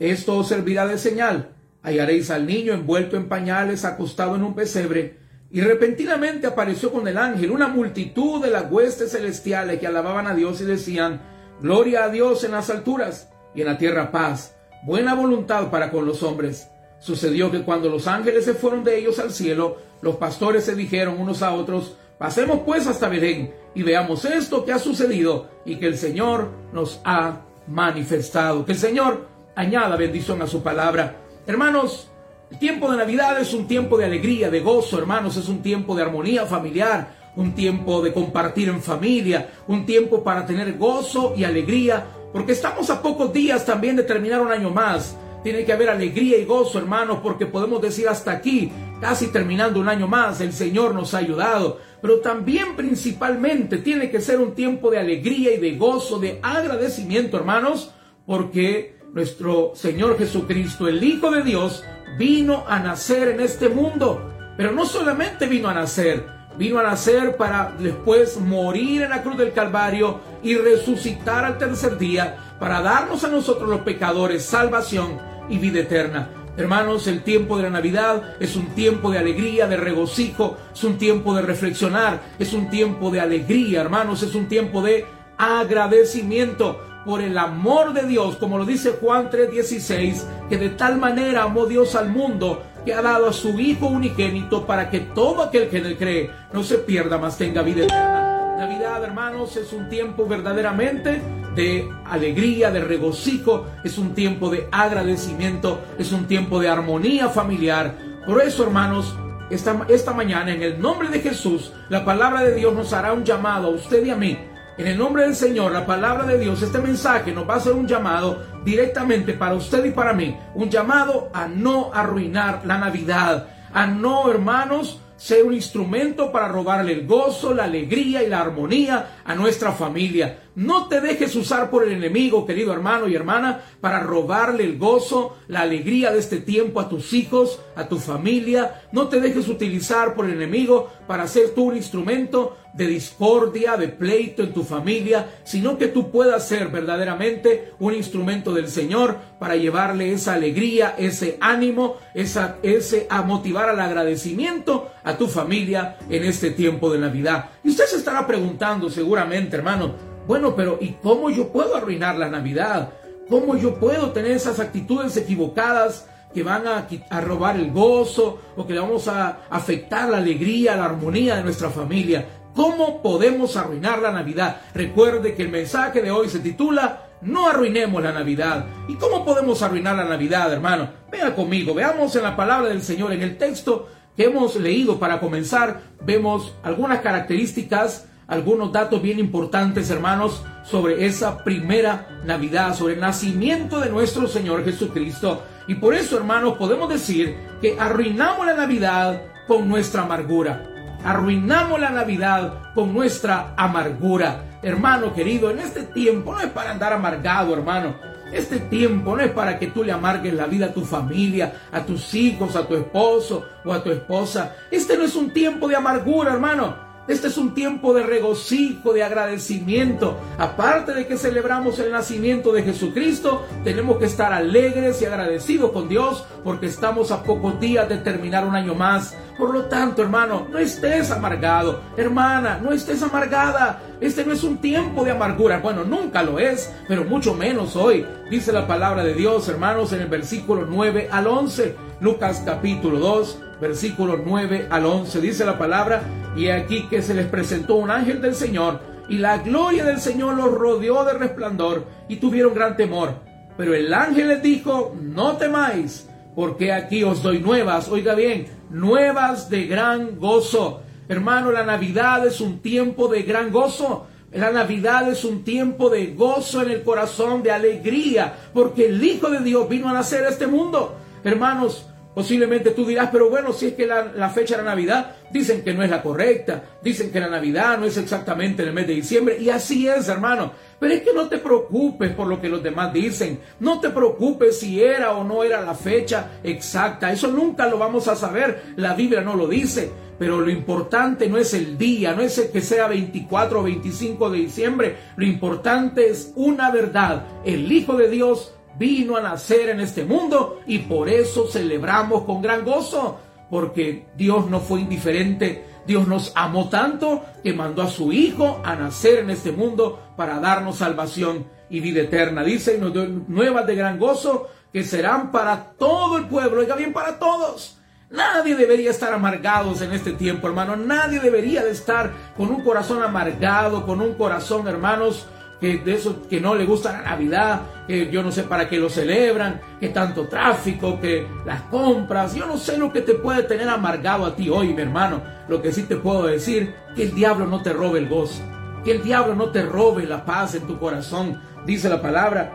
Esto 0.00 0.36
os 0.36 0.48
servirá 0.48 0.88
de 0.88 0.98
señal. 0.98 1.50
Hallaréis 1.84 2.32
al 2.32 2.46
niño 2.46 2.72
envuelto 2.72 3.16
en 3.16 3.28
pañales, 3.28 3.84
acostado 3.84 4.34
en 4.34 4.42
un 4.42 4.56
pesebre. 4.56 5.18
Y 5.52 5.60
repentinamente 5.60 6.48
apareció 6.48 6.90
con 6.90 7.06
el 7.06 7.16
ángel 7.16 7.52
una 7.52 7.68
multitud 7.68 8.42
de 8.42 8.50
las 8.50 8.72
huestes 8.72 9.12
celestiales 9.12 9.78
que 9.78 9.86
alababan 9.86 10.26
a 10.26 10.34
Dios 10.34 10.60
y 10.60 10.64
decían, 10.64 11.20
Gloria 11.60 12.04
a 12.04 12.08
Dios 12.08 12.42
en 12.42 12.50
las 12.50 12.70
alturas 12.70 13.28
y 13.54 13.60
en 13.60 13.68
la 13.68 13.78
tierra 13.78 14.10
paz, 14.10 14.56
buena 14.84 15.14
voluntad 15.14 15.70
para 15.70 15.92
con 15.92 16.06
los 16.06 16.24
hombres. 16.24 16.66
Sucedió 16.98 17.52
que 17.52 17.62
cuando 17.62 17.88
los 17.88 18.08
ángeles 18.08 18.46
se 18.46 18.54
fueron 18.54 18.82
de 18.82 18.98
ellos 18.98 19.20
al 19.20 19.30
cielo, 19.30 19.76
los 20.02 20.16
pastores 20.16 20.64
se 20.64 20.74
dijeron 20.74 21.20
unos 21.20 21.42
a 21.42 21.54
otros, 21.54 21.96
Pasemos 22.18 22.60
pues 22.64 22.86
hasta 22.86 23.08
Belén 23.08 23.52
y 23.74 23.82
veamos 23.82 24.24
esto 24.24 24.64
que 24.64 24.72
ha 24.72 24.78
sucedido 24.78 25.48
y 25.64 25.76
que 25.76 25.86
el 25.86 25.98
Señor 25.98 26.50
nos 26.72 27.00
ha 27.04 27.40
manifestado. 27.66 28.64
Que 28.64 28.72
el 28.72 28.78
Señor 28.78 29.26
añada 29.56 29.96
bendición 29.96 30.40
a 30.42 30.46
su 30.46 30.62
palabra. 30.62 31.16
Hermanos, 31.46 32.10
el 32.50 32.58
tiempo 32.58 32.90
de 32.90 32.98
Navidad 32.98 33.40
es 33.40 33.52
un 33.52 33.66
tiempo 33.66 33.98
de 33.98 34.04
alegría, 34.04 34.50
de 34.50 34.60
gozo, 34.60 34.98
hermanos, 34.98 35.36
es 35.36 35.48
un 35.48 35.60
tiempo 35.60 35.96
de 35.96 36.02
armonía 36.02 36.46
familiar, 36.46 37.32
un 37.36 37.54
tiempo 37.54 38.00
de 38.00 38.12
compartir 38.12 38.68
en 38.68 38.80
familia, 38.80 39.50
un 39.66 39.84
tiempo 39.84 40.22
para 40.22 40.46
tener 40.46 40.78
gozo 40.78 41.34
y 41.36 41.44
alegría, 41.44 42.06
porque 42.32 42.52
estamos 42.52 42.90
a 42.90 43.02
pocos 43.02 43.32
días 43.32 43.66
también 43.66 43.96
de 43.96 44.04
terminar 44.04 44.40
un 44.40 44.52
año 44.52 44.70
más. 44.70 45.16
Tiene 45.42 45.64
que 45.64 45.72
haber 45.72 45.90
alegría 45.90 46.38
y 46.38 46.44
gozo, 46.44 46.78
hermanos, 46.78 47.18
porque 47.22 47.46
podemos 47.46 47.82
decir 47.82 48.08
hasta 48.08 48.30
aquí, 48.30 48.72
casi 49.00 49.28
terminando 49.28 49.80
un 49.80 49.88
año 49.88 50.06
más, 50.06 50.40
el 50.40 50.52
Señor 50.52 50.94
nos 50.94 51.14
ha 51.14 51.18
ayudado. 51.18 51.80
Pero 52.00 52.20
también 52.20 52.76
principalmente 52.76 53.78
tiene 53.78 54.10
que 54.10 54.20
ser 54.20 54.38
un 54.38 54.54
tiempo 54.54 54.90
de 54.90 54.98
alegría 54.98 55.54
y 55.54 55.58
de 55.58 55.76
gozo, 55.76 56.18
de 56.18 56.38
agradecimiento, 56.42 57.36
hermanos, 57.36 57.92
porque 58.26 58.98
nuestro 59.12 59.72
Señor 59.74 60.18
Jesucristo, 60.18 60.88
el 60.88 61.02
Hijo 61.02 61.30
de 61.30 61.42
Dios, 61.42 61.84
vino 62.18 62.64
a 62.68 62.78
nacer 62.78 63.28
en 63.28 63.40
este 63.40 63.68
mundo. 63.68 64.30
Pero 64.56 64.72
no 64.72 64.84
solamente 64.84 65.46
vino 65.46 65.68
a 65.68 65.74
nacer, 65.74 66.26
vino 66.58 66.78
a 66.78 66.82
nacer 66.82 67.36
para 67.36 67.74
después 67.78 68.38
morir 68.40 69.02
en 69.02 69.10
la 69.10 69.22
cruz 69.22 69.36
del 69.36 69.52
Calvario 69.52 70.20
y 70.42 70.54
resucitar 70.56 71.44
al 71.44 71.58
tercer 71.58 71.98
día 71.98 72.36
para 72.60 72.80
darnos 72.80 73.24
a 73.24 73.28
nosotros 73.28 73.68
los 73.68 73.80
pecadores 73.80 74.44
salvación 74.44 75.18
y 75.48 75.58
vida 75.58 75.80
eterna. 75.80 76.43
Hermanos, 76.56 77.08
el 77.08 77.22
tiempo 77.22 77.56
de 77.56 77.64
la 77.64 77.70
Navidad 77.70 78.36
es 78.38 78.54
un 78.54 78.66
tiempo 78.74 79.10
de 79.10 79.18
alegría, 79.18 79.66
de 79.66 79.76
regocijo, 79.76 80.56
es 80.72 80.84
un 80.84 80.98
tiempo 80.98 81.34
de 81.34 81.42
reflexionar, 81.42 82.20
es 82.38 82.52
un 82.52 82.70
tiempo 82.70 83.10
de 83.10 83.20
alegría, 83.20 83.80
hermanos, 83.80 84.22
es 84.22 84.36
un 84.36 84.46
tiempo 84.46 84.80
de 84.80 85.04
agradecimiento 85.36 86.80
por 87.04 87.22
el 87.22 87.36
amor 87.38 87.92
de 87.92 88.06
Dios, 88.06 88.36
como 88.36 88.56
lo 88.56 88.64
dice 88.64 88.96
Juan 89.00 89.30
3:16, 89.30 90.26
que 90.48 90.56
de 90.56 90.70
tal 90.70 90.96
manera 90.96 91.42
amó 91.42 91.66
Dios 91.66 91.96
al 91.96 92.10
mundo 92.10 92.62
que 92.84 92.94
ha 92.94 93.02
dado 93.02 93.28
a 93.28 93.32
su 93.32 93.58
Hijo 93.58 93.88
unigénito 93.88 94.64
para 94.64 94.90
que 94.90 95.00
todo 95.00 95.42
aquel 95.42 95.68
que 95.68 95.78
en 95.78 95.86
él 95.86 95.96
cree 95.96 96.30
no 96.52 96.62
se 96.62 96.78
pierda, 96.78 97.18
mas 97.18 97.36
tenga 97.36 97.62
vida. 97.62 98.13
Navidad, 98.56 99.02
hermanos, 99.02 99.56
es 99.56 99.72
un 99.72 99.88
tiempo 99.88 100.26
verdaderamente 100.26 101.20
de 101.56 101.88
alegría, 102.04 102.70
de 102.70 102.80
regocijo, 102.80 103.66
es 103.82 103.98
un 103.98 104.14
tiempo 104.14 104.48
de 104.48 104.68
agradecimiento, 104.70 105.80
es 105.98 106.12
un 106.12 106.26
tiempo 106.26 106.60
de 106.60 106.68
armonía 106.68 107.28
familiar. 107.28 107.94
Por 108.24 108.40
eso, 108.40 108.62
hermanos, 108.62 109.16
esta, 109.50 109.84
esta 109.88 110.12
mañana, 110.12 110.54
en 110.54 110.62
el 110.62 110.80
nombre 110.80 111.08
de 111.08 111.20
Jesús, 111.20 111.72
la 111.88 112.04
palabra 112.04 112.42
de 112.44 112.54
Dios 112.54 112.72
nos 112.72 112.92
hará 112.92 113.12
un 113.12 113.24
llamado 113.24 113.68
a 113.68 113.70
usted 113.70 114.04
y 114.04 114.10
a 114.10 114.16
mí. 114.16 114.38
En 114.78 114.86
el 114.86 114.98
nombre 114.98 115.24
del 115.24 115.34
Señor, 115.34 115.72
la 115.72 115.86
palabra 115.86 116.24
de 116.24 116.38
Dios, 116.38 116.62
este 116.62 116.78
mensaje 116.78 117.32
nos 117.32 117.48
va 117.48 117.54
a 117.54 117.58
hacer 117.58 117.72
un 117.72 117.86
llamado 117.86 118.42
directamente 118.64 119.34
para 119.34 119.54
usted 119.54 119.84
y 119.84 119.90
para 119.90 120.12
mí. 120.12 120.36
Un 120.54 120.70
llamado 120.70 121.28
a 121.32 121.46
no 121.46 121.92
arruinar 121.92 122.62
la 122.64 122.78
Navidad. 122.78 123.48
A 123.72 123.86
no, 123.86 124.30
hermanos, 124.30 125.00
ser 125.16 125.44
un 125.44 125.54
instrumento 125.54 126.32
para 126.32 126.48
robarle 126.48 126.92
el 126.92 127.06
gozo, 127.06 127.54
la 127.54 127.64
alegría 127.64 128.22
y 128.22 128.28
la 128.28 128.40
armonía 128.40 129.20
a 129.24 129.34
nuestra 129.34 129.72
familia. 129.72 130.43
No 130.56 130.86
te 130.86 131.00
dejes 131.00 131.34
usar 131.34 131.68
por 131.68 131.82
el 131.82 131.90
enemigo, 131.92 132.46
querido 132.46 132.72
hermano 132.72 133.08
y 133.08 133.16
hermana, 133.16 133.62
para 133.80 133.98
robarle 134.00 134.62
el 134.62 134.78
gozo, 134.78 135.36
la 135.48 135.62
alegría 135.62 136.12
de 136.12 136.20
este 136.20 136.36
tiempo 136.38 136.78
a 136.80 136.88
tus 136.88 137.12
hijos, 137.12 137.60
a 137.74 137.88
tu 137.88 137.98
familia. 137.98 138.82
No 138.92 139.08
te 139.08 139.20
dejes 139.20 139.48
utilizar 139.48 140.14
por 140.14 140.26
el 140.26 140.34
enemigo 140.34 140.90
para 141.08 141.26
ser 141.26 141.50
tú 141.54 141.64
un 141.64 141.76
instrumento 141.76 142.56
de 142.72 142.86
discordia, 142.86 143.76
de 143.76 143.88
pleito 143.88 144.44
en 144.44 144.52
tu 144.52 144.62
familia, 144.62 145.26
sino 145.42 145.76
que 145.76 145.88
tú 145.88 146.12
puedas 146.12 146.46
ser 146.46 146.68
verdaderamente 146.68 147.72
un 147.80 147.94
instrumento 147.94 148.52
del 148.52 148.68
Señor 148.68 149.16
para 149.40 149.56
llevarle 149.56 150.12
esa 150.12 150.34
alegría, 150.34 150.94
ese 150.98 151.36
ánimo, 151.40 151.96
esa, 152.14 152.58
ese 152.62 153.08
a 153.10 153.22
motivar 153.22 153.68
al 153.68 153.80
agradecimiento 153.80 154.90
a 155.02 155.16
tu 155.16 155.26
familia 155.26 155.98
en 156.08 156.24
este 156.24 156.50
tiempo 156.50 156.92
de 156.92 156.98
Navidad. 157.00 157.50
Y 157.64 157.70
usted 157.70 157.86
se 157.86 157.96
estará 157.96 158.24
preguntando 158.26 158.88
seguramente, 158.88 159.56
hermano, 159.56 160.13
bueno, 160.26 160.54
pero 160.56 160.78
¿y 160.80 160.94
cómo 161.02 161.30
yo 161.30 161.48
puedo 161.48 161.76
arruinar 161.76 162.16
la 162.16 162.28
Navidad? 162.28 162.90
¿Cómo 163.28 163.56
yo 163.56 163.74
puedo 163.74 164.12
tener 164.12 164.32
esas 164.32 164.60
actitudes 164.60 165.16
equivocadas 165.16 166.06
que 166.32 166.42
van 166.42 166.64
a, 166.66 167.20
robar 167.20 167.56
el 167.56 167.70
gozo 167.70 168.40
o 168.56 168.66
que 168.66 168.74
le 168.74 168.80
vamos 168.80 169.08
a 169.08 169.40
afectar 169.48 170.08
la 170.10 170.18
alegría, 170.18 170.76
la 170.76 170.86
armonía 170.86 171.36
de 171.36 171.42
nuestra 171.42 171.70
familia? 171.70 172.26
¿Cómo 172.54 173.02
podemos 173.02 173.56
arruinar 173.56 174.00
la 174.00 174.12
Navidad? 174.12 174.60
Recuerde 174.74 175.34
que 175.34 175.42
el 175.42 175.48
mensaje 175.48 176.02
de 176.02 176.10
hoy 176.10 176.28
se 176.28 176.38
titula 176.38 177.08
No 177.22 177.48
arruinemos 177.48 178.02
la 178.02 178.12
Navidad. 178.12 178.66
¿Y 178.88 178.94
cómo 178.94 179.24
podemos 179.24 179.62
arruinar 179.62 179.96
la 179.96 180.04
Navidad, 180.04 180.52
hermano? 180.52 180.88
Venga 181.10 181.34
conmigo, 181.34 181.74
veamos 181.74 182.14
en 182.14 182.22
la 182.22 182.36
palabra 182.36 182.68
del 182.68 182.82
Señor, 182.82 183.12
en 183.12 183.22
el 183.22 183.38
texto 183.38 183.88
que 184.16 184.24
hemos 184.24 184.56
leído 184.56 184.98
para 184.98 185.18
comenzar, 185.18 185.80
vemos 186.04 186.54
algunas 186.62 187.00
características, 187.00 188.06
algunos 188.26 188.72
datos 188.72 189.00
bien 189.02 189.18
importantes, 189.18 189.90
hermanos, 189.90 190.44
sobre 190.64 191.06
esa 191.06 191.44
primera 191.44 192.20
Navidad, 192.24 192.74
sobre 192.74 192.94
el 192.94 193.00
nacimiento 193.00 193.80
de 193.80 193.90
nuestro 193.90 194.26
Señor 194.26 194.64
Jesucristo. 194.64 195.42
Y 195.66 195.76
por 195.76 195.94
eso, 195.94 196.16
hermanos, 196.16 196.56
podemos 196.56 196.88
decir 196.88 197.36
que 197.60 197.78
arruinamos 197.78 198.46
la 198.46 198.54
Navidad 198.54 199.22
con 199.46 199.68
nuestra 199.68 200.02
amargura 200.02 200.70
arruinamos 201.04 201.78
la 201.78 201.90
Navidad 201.90 202.72
con 202.74 202.92
nuestra 202.92 203.54
amargura. 203.56 204.58
Hermano 204.62 205.12
querido, 205.12 205.50
en 205.50 205.58
este 205.58 205.82
tiempo 205.82 206.32
no 206.32 206.40
es 206.40 206.50
para 206.50 206.70
andar 206.70 206.92
amargado, 206.94 207.52
hermano. 207.52 207.94
Este 208.32 208.58
tiempo 208.58 209.14
no 209.14 209.22
es 209.22 209.30
para 209.30 209.58
que 209.58 209.68
tú 209.68 209.84
le 209.84 209.92
amargues 209.92 210.32
la 210.32 210.46
vida 210.46 210.66
a 210.66 210.72
tu 210.72 210.80
familia, 210.80 211.52
a 211.70 211.82
tus 211.82 212.14
hijos, 212.14 212.56
a 212.56 212.66
tu 212.66 212.74
esposo 212.74 213.44
o 213.64 213.72
a 213.72 213.84
tu 213.84 213.92
esposa. 213.92 214.56
Este 214.70 214.96
no 214.96 215.04
es 215.04 215.14
un 215.14 215.30
tiempo 215.30 215.68
de 215.68 215.76
amargura, 215.76 216.32
hermano. 216.32 216.83
Este 217.06 217.28
es 217.28 217.36
un 217.36 217.52
tiempo 217.52 217.92
de 217.92 218.02
regocijo, 218.02 218.94
de 218.94 219.02
agradecimiento. 219.02 220.16
Aparte 220.38 220.94
de 220.94 221.06
que 221.06 221.18
celebramos 221.18 221.78
el 221.78 221.92
nacimiento 221.92 222.50
de 222.50 222.62
Jesucristo, 222.62 223.44
tenemos 223.62 223.98
que 223.98 224.06
estar 224.06 224.32
alegres 224.32 225.02
y 225.02 225.04
agradecidos 225.04 225.72
con 225.72 225.86
Dios 225.86 226.24
porque 226.42 226.66
estamos 226.66 227.10
a 227.10 227.22
pocos 227.22 227.60
días 227.60 227.90
de 227.90 227.98
terminar 227.98 228.46
un 228.46 228.54
año 228.54 228.74
más. 228.74 229.14
Por 229.36 229.52
lo 229.52 229.64
tanto, 229.64 230.02
hermano, 230.02 230.46
no 230.50 230.58
estés 230.58 231.10
amargado. 231.10 231.80
Hermana, 231.96 232.60
no 232.62 232.72
estés 232.72 233.02
amargada. 233.02 233.80
Este 234.00 234.24
no 234.24 234.32
es 234.32 234.44
un 234.44 234.58
tiempo 234.58 235.04
de 235.04 235.10
amargura. 235.10 235.58
Bueno, 235.58 235.82
nunca 235.84 236.22
lo 236.22 236.38
es, 236.38 236.72
pero 236.86 237.04
mucho 237.04 237.34
menos 237.34 237.74
hoy. 237.74 238.06
Dice 238.30 238.52
la 238.52 238.66
palabra 238.66 239.02
de 239.02 239.14
Dios, 239.14 239.48
hermanos, 239.48 239.92
en 239.92 240.02
el 240.02 240.08
versículo 240.08 240.66
9 240.66 241.08
al 241.10 241.26
11. 241.26 241.74
Lucas 242.00 242.42
capítulo 242.44 242.98
2, 242.98 243.38
versículo 243.60 244.20
9 244.24 244.68
al 244.70 244.86
11. 244.86 245.20
Dice 245.20 245.44
la 245.44 245.58
palabra, 245.58 246.02
y 246.36 246.48
aquí 246.48 246.86
que 246.88 247.02
se 247.02 247.14
les 247.14 247.26
presentó 247.26 247.74
un 247.74 247.90
ángel 247.90 248.20
del 248.20 248.34
Señor, 248.36 248.80
y 249.08 249.18
la 249.18 249.38
gloria 249.38 249.84
del 249.84 250.00
Señor 250.00 250.36
los 250.36 250.52
rodeó 250.52 251.04
de 251.04 251.14
resplandor, 251.14 251.86
y 252.08 252.16
tuvieron 252.16 252.54
gran 252.54 252.76
temor. 252.76 253.14
Pero 253.56 253.74
el 253.74 253.92
ángel 253.92 254.28
les 254.28 254.42
dijo, 254.42 254.94
no 255.00 255.36
temáis, 255.36 256.08
porque 256.34 256.72
aquí 256.72 257.04
os 257.04 257.22
doy 257.22 257.38
nuevas, 257.38 257.88
oiga 257.88 258.14
bien, 258.14 258.46
nuevas 258.70 259.48
de 259.48 259.66
gran 259.66 260.18
gozo. 260.18 260.82
Hermano, 261.08 261.52
la 261.52 261.64
Navidad 261.64 262.26
es 262.26 262.40
un 262.40 262.60
tiempo 262.60 263.08
de 263.08 263.22
gran 263.22 263.52
gozo. 263.52 264.06
La 264.32 264.50
Navidad 264.50 265.08
es 265.08 265.24
un 265.24 265.44
tiempo 265.44 265.90
de 265.90 266.08
gozo 266.14 266.62
en 266.62 266.70
el 266.72 266.82
corazón, 266.82 267.42
de 267.42 267.52
alegría, 267.52 268.34
porque 268.52 268.86
el 268.86 269.02
Hijo 269.02 269.30
de 269.30 269.40
Dios 269.40 269.68
vino 269.68 269.88
a 269.88 269.92
nacer 269.92 270.24
a 270.24 270.30
este 270.30 270.48
mundo. 270.48 270.96
Hermanos, 271.22 271.86
Posiblemente 272.14 272.70
tú 272.70 272.86
dirás, 272.86 273.08
pero 273.10 273.28
bueno, 273.28 273.52
si 273.52 273.66
es 273.66 273.74
que 273.74 273.86
la, 273.86 274.30
fecha 274.30 274.56
de 274.56 274.62
la 274.62 274.70
Navidad 274.70 275.16
dicen 275.32 275.62
que 275.62 275.74
no 275.74 275.82
es 275.82 275.90
la 275.90 276.00
correcta, 276.00 276.62
dicen 276.80 277.10
que 277.10 277.18
la 277.18 277.28
Navidad 277.28 277.76
no 277.76 277.86
es 277.86 277.96
exactamente 277.96 278.62
en 278.62 278.68
el 278.68 278.74
mes 278.74 278.86
de 278.86 278.94
diciembre, 278.94 279.36
y 279.38 279.50
así 279.50 279.88
es, 279.88 280.08
hermano. 280.08 280.52
Pero 280.78 280.94
es 280.94 281.02
que 281.02 281.12
no 281.12 281.28
te 281.28 281.38
preocupes 281.38 282.12
por 282.12 282.28
lo 282.28 282.40
que 282.40 282.48
los 282.48 282.62
demás 282.62 282.92
dicen, 282.92 283.40
no 283.58 283.80
te 283.80 283.90
preocupes 283.90 284.60
si 284.60 284.80
era 284.80 285.12
o 285.12 285.24
no 285.24 285.42
era 285.42 285.60
la 285.60 285.74
fecha 285.74 286.38
exacta, 286.44 287.10
eso 287.10 287.28
nunca 287.28 287.66
lo 287.66 287.78
vamos 287.78 288.06
a 288.06 288.14
saber, 288.14 288.74
la 288.76 288.94
Biblia 288.94 289.20
no 289.20 289.34
lo 289.34 289.48
dice. 289.48 289.90
Pero 290.16 290.40
lo 290.40 290.48
importante 290.48 291.28
no 291.28 291.38
es 291.38 291.54
el 291.54 291.76
día, 291.76 292.14
no 292.14 292.22
es 292.22 292.38
el 292.38 292.50
que 292.50 292.60
sea 292.60 292.86
24 292.86 293.58
o 293.58 293.62
25 293.64 294.30
de 294.30 294.38
diciembre, 294.38 294.96
lo 295.16 295.26
importante 295.26 296.08
es 296.08 296.32
una 296.36 296.70
verdad, 296.70 297.24
el 297.44 297.70
Hijo 297.72 297.96
de 297.96 298.08
Dios 298.08 298.54
vino 298.78 299.16
a 299.16 299.20
nacer 299.20 299.70
en 299.70 299.80
este 299.80 300.04
mundo 300.04 300.60
y 300.66 300.78
por 300.78 301.08
eso 301.08 301.46
celebramos 301.46 302.24
con 302.24 302.42
gran 302.42 302.64
gozo, 302.64 303.18
porque 303.50 304.06
Dios 304.16 304.48
no 304.50 304.60
fue 304.60 304.80
indiferente, 304.80 305.64
Dios 305.86 306.08
nos 306.08 306.32
amó 306.34 306.68
tanto 306.68 307.24
que 307.42 307.52
mandó 307.52 307.82
a 307.82 307.88
su 307.88 308.12
Hijo 308.12 308.60
a 308.64 308.74
nacer 308.74 309.18
en 309.18 309.30
este 309.30 309.52
mundo 309.52 310.00
para 310.16 310.40
darnos 310.40 310.76
salvación 310.76 311.46
y 311.68 311.80
vida 311.80 312.02
eterna. 312.02 312.42
Dice, 312.42 312.78
nos 312.78 312.92
dio 312.92 313.06
nuevas 313.28 313.66
de 313.66 313.74
gran 313.74 313.98
gozo 313.98 314.48
que 314.72 314.82
serán 314.82 315.30
para 315.30 315.72
todo 315.72 316.16
el 316.16 316.26
pueblo, 316.26 316.60
oiga 316.60 316.74
bien, 316.74 316.92
para 316.92 317.18
todos. 317.18 317.78
Nadie 318.10 318.54
debería 318.54 318.90
estar 318.90 319.12
amargados 319.12 319.80
en 319.82 319.92
este 319.92 320.12
tiempo, 320.12 320.46
hermano. 320.46 320.76
Nadie 320.76 321.20
debería 321.20 321.64
de 321.64 321.72
estar 321.72 322.12
con 322.36 322.50
un 322.50 322.62
corazón 322.62 323.02
amargado, 323.02 323.84
con 323.84 324.00
un 324.00 324.14
corazón, 324.14 324.68
hermanos, 324.68 325.26
que 325.64 325.78
de 325.78 325.94
eso 325.94 326.28
que 326.28 326.42
no 326.42 326.54
le 326.54 326.66
gusta 326.66 326.92
la 326.92 327.00
Navidad, 327.00 327.62
que 327.88 328.10
yo 328.10 328.22
no 328.22 328.30
sé 328.30 328.42
para 328.42 328.68
qué 328.68 328.76
lo 328.76 328.90
celebran, 328.90 329.62
que 329.80 329.88
tanto 329.88 330.28
tráfico, 330.28 331.00
que 331.00 331.26
las 331.46 331.62
compras, 331.62 332.34
yo 332.34 332.44
no 332.44 332.58
sé 332.58 332.76
lo 332.76 332.92
que 332.92 333.00
te 333.00 333.14
puede 333.14 333.44
tener 333.44 333.66
amargado 333.70 334.26
a 334.26 334.36
ti 334.36 334.50
hoy, 334.50 334.74
mi 334.74 334.82
hermano. 334.82 335.22
Lo 335.48 335.62
que 335.62 335.72
sí 335.72 335.84
te 335.84 335.96
puedo 335.96 336.24
decir, 336.24 336.74
que 336.94 337.04
el 337.04 337.14
diablo 337.14 337.46
no 337.46 337.62
te 337.62 337.72
robe 337.72 337.98
el 337.98 338.10
gozo, 338.10 338.42
que 338.84 338.92
el 338.92 339.02
diablo 339.02 339.34
no 339.34 339.46
te 339.52 339.62
robe 339.62 340.04
la 340.04 340.26
paz 340.26 340.54
en 340.54 340.66
tu 340.66 340.78
corazón, 340.78 341.40
dice 341.64 341.88
la 341.88 342.02
palabra, 342.02 342.52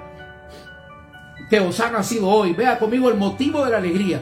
que 1.50 1.60
os 1.60 1.80
ha 1.80 1.90
nacido 1.90 2.28
hoy. 2.28 2.54
Vea 2.54 2.78
conmigo 2.78 3.10
el 3.10 3.18
motivo 3.18 3.66
de 3.66 3.72
la 3.72 3.78
alegría. 3.78 4.22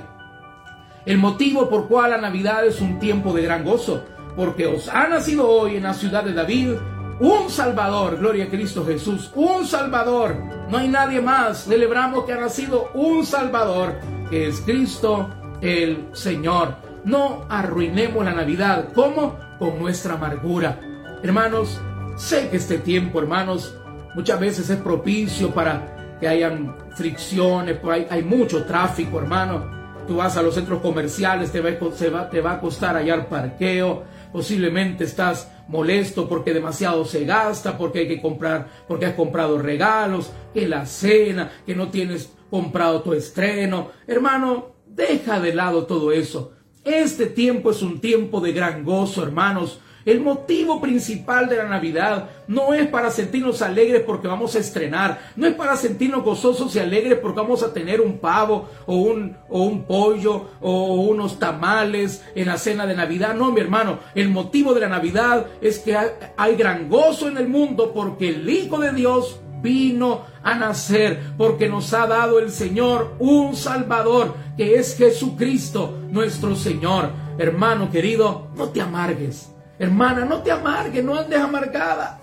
El 1.06 1.18
motivo 1.18 1.70
por 1.70 1.90
cual 1.90 2.12
la 2.12 2.20
Navidad 2.20 2.66
es 2.66 2.80
un 2.80 3.00
tiempo 3.00 3.34
de 3.34 3.42
gran 3.42 3.66
gozo, 3.66 4.06
porque 4.38 4.66
os 4.66 4.88
ha 4.88 5.10
nacido 5.10 5.46
hoy 5.46 5.76
en 5.76 5.84
la 5.84 5.94
ciudad 5.94 6.24
de 6.24 6.34
David 6.34 6.76
un 7.20 7.50
Salvador, 7.50 8.18
gloria 8.18 8.46
a 8.46 8.50
Cristo 8.50 8.86
Jesús, 8.86 9.32
un 9.36 9.66
Salvador. 9.66 10.36
No 10.70 10.78
hay 10.78 10.88
nadie 10.88 11.22
más. 11.22 11.66
Celebramos 11.66 12.26
que 12.26 12.34
ha 12.34 12.40
nacido 12.40 12.92
un 12.94 13.26
Salvador, 13.26 13.96
que 14.30 14.48
es 14.48 14.62
Cristo 14.62 15.30
el 15.62 16.10
Señor. 16.14 16.76
No 17.04 17.46
arruinemos 17.50 18.24
la 18.24 18.34
Navidad. 18.34 18.90
¿Cómo? 18.94 19.38
Con 19.58 19.80
nuestra 19.80 20.14
amargura. 20.14 20.80
Hermanos, 21.24 21.82
sé 22.16 22.50
que 22.50 22.58
este 22.58 22.78
tiempo, 22.78 23.20
hermanos, 23.20 23.76
muchas 24.14 24.40
veces 24.40 24.70
es 24.70 24.80
propicio 24.80 25.52
para 25.52 26.18
que 26.20 26.28
hayan 26.28 26.76
fricciones, 26.96 27.80
hay, 27.90 28.08
hay 28.10 28.24
mucho 28.24 28.64
tráfico, 28.66 29.20
hermano. 29.20 29.78
Tú 30.08 30.18
vas 30.18 30.38
a 30.38 30.42
los 30.42 30.56
centros 30.56 30.82
comerciales, 30.82 31.52
te 31.52 31.62
va, 31.62 32.30
te 32.30 32.42
va 32.42 32.52
a 32.54 32.60
costar 32.60 32.96
hallar 32.96 33.28
parqueo, 33.28 34.04
posiblemente 34.32 35.04
estás 35.04 35.52
molesto 35.68 36.28
porque 36.28 36.54
demasiado 36.54 37.06
se 37.06 37.26
gasta, 37.26 37.78
porque 37.78 38.00
hay 38.00 38.08
que 38.08 38.22
comprar, 38.22 38.68
porque 38.88 39.06
has 39.06 39.16
comprado 39.16 39.58
regalos, 39.58 40.32
que 40.54 40.68
la 40.68 40.86
cena, 40.86 41.52
que 41.66 41.76
no 41.76 41.90
tienes 41.90 42.32
comprado 42.50 43.02
tu 43.02 43.14
estreno. 43.14 43.90
Hermano, 44.08 44.76
deja 44.86 45.40
de 45.40 45.54
lado 45.54 45.86
todo 45.86 46.12
eso. 46.12 46.54
Este 46.84 47.26
tiempo 47.26 47.72
es 47.72 47.82
un 47.82 48.00
tiempo 48.00 48.40
de 48.40 48.54
gran 48.54 48.84
gozo, 48.84 49.24
hermanos. 49.24 49.82
El 50.08 50.22
motivo 50.22 50.80
principal 50.80 51.50
de 51.50 51.58
la 51.58 51.66
Navidad 51.66 52.30
no 52.48 52.74
es 52.74 52.88
para 52.88 53.12
sentirnos 53.12 53.62
alegres 53.62 54.04
porque 54.06 54.30
vamos 54.30 54.56
a 54.56 54.60
estrenar, 54.60 55.20
no 55.36 55.46
es 55.46 55.54
para 55.54 55.76
sentirnos 55.76 56.24
gozosos 56.24 56.74
y 56.74 56.80
alegres 56.80 57.20
porque 57.22 57.42
vamos 57.42 57.62
a 57.62 57.74
tener 57.74 58.00
un 58.00 58.18
pavo 58.20 58.70
o 58.86 58.96
un, 58.96 59.36
o 59.50 59.64
un 59.64 59.84
pollo 59.84 60.46
o 60.62 60.94
unos 61.02 61.38
tamales 61.40 62.24
en 62.36 62.46
la 62.46 62.58
cena 62.58 62.86
de 62.86 62.96
Navidad. 62.96 63.36
No, 63.36 63.52
mi 63.52 63.60
hermano, 63.60 64.00
el 64.16 64.30
motivo 64.30 64.74
de 64.74 64.80
la 64.80 64.88
Navidad 64.88 65.48
es 65.60 65.80
que 65.80 65.98
hay, 65.98 66.08
hay 66.38 66.56
gran 66.56 66.88
gozo 66.88 67.28
en 67.28 67.36
el 67.36 67.50
mundo 67.50 67.92
porque 67.94 68.30
el 68.30 68.50
Hijo 68.50 68.80
de 68.80 68.94
Dios 68.94 69.42
vino 69.62 70.22
a 70.42 70.56
nacer 70.56 71.20
porque 71.38 71.68
nos 71.68 71.94
ha 71.94 72.08
dado 72.08 72.40
el 72.40 72.52
Señor 72.52 73.16
un 73.20 73.58
Salvador 73.58 74.36
que 74.56 74.76
es 74.76 74.96
Jesucristo 74.96 76.00
nuestro 76.12 76.56
Señor. 76.56 77.12
Hermano 77.38 77.92
querido, 77.92 78.48
no 78.56 78.70
te 78.70 78.80
amargues. 78.80 79.57
Hermana, 79.80 80.26
no 80.26 80.42
te 80.42 80.52
amargues, 80.52 81.04
no 81.04 81.16
andes 81.16 81.40
amargada. 81.40 82.20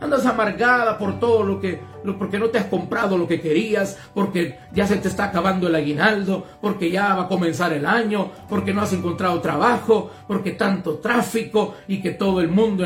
Andas 0.00 0.26
amargada 0.26 0.98
por 0.98 1.18
todo 1.18 1.42
lo 1.42 1.60
que, 1.60 1.80
porque 2.18 2.38
no 2.38 2.50
te 2.50 2.58
has 2.58 2.66
comprado 2.66 3.16
lo 3.16 3.26
que 3.26 3.40
querías, 3.40 3.98
porque 4.12 4.58
ya 4.72 4.86
se 4.86 4.96
te 4.96 5.08
está 5.08 5.24
acabando 5.24 5.68
el 5.68 5.74
aguinaldo, 5.74 6.44
porque 6.60 6.90
ya 6.90 7.14
va 7.14 7.22
a 7.22 7.28
comenzar 7.28 7.72
el 7.72 7.86
año, 7.86 8.30
porque 8.48 8.74
no 8.74 8.82
has 8.82 8.92
encontrado 8.92 9.40
trabajo, 9.40 10.10
porque 10.28 10.52
tanto 10.52 10.98
tráfico 10.98 11.76
y 11.88 12.00
que 12.02 12.10
todo 12.10 12.40
el 12.40 12.48
mundo 12.48 12.84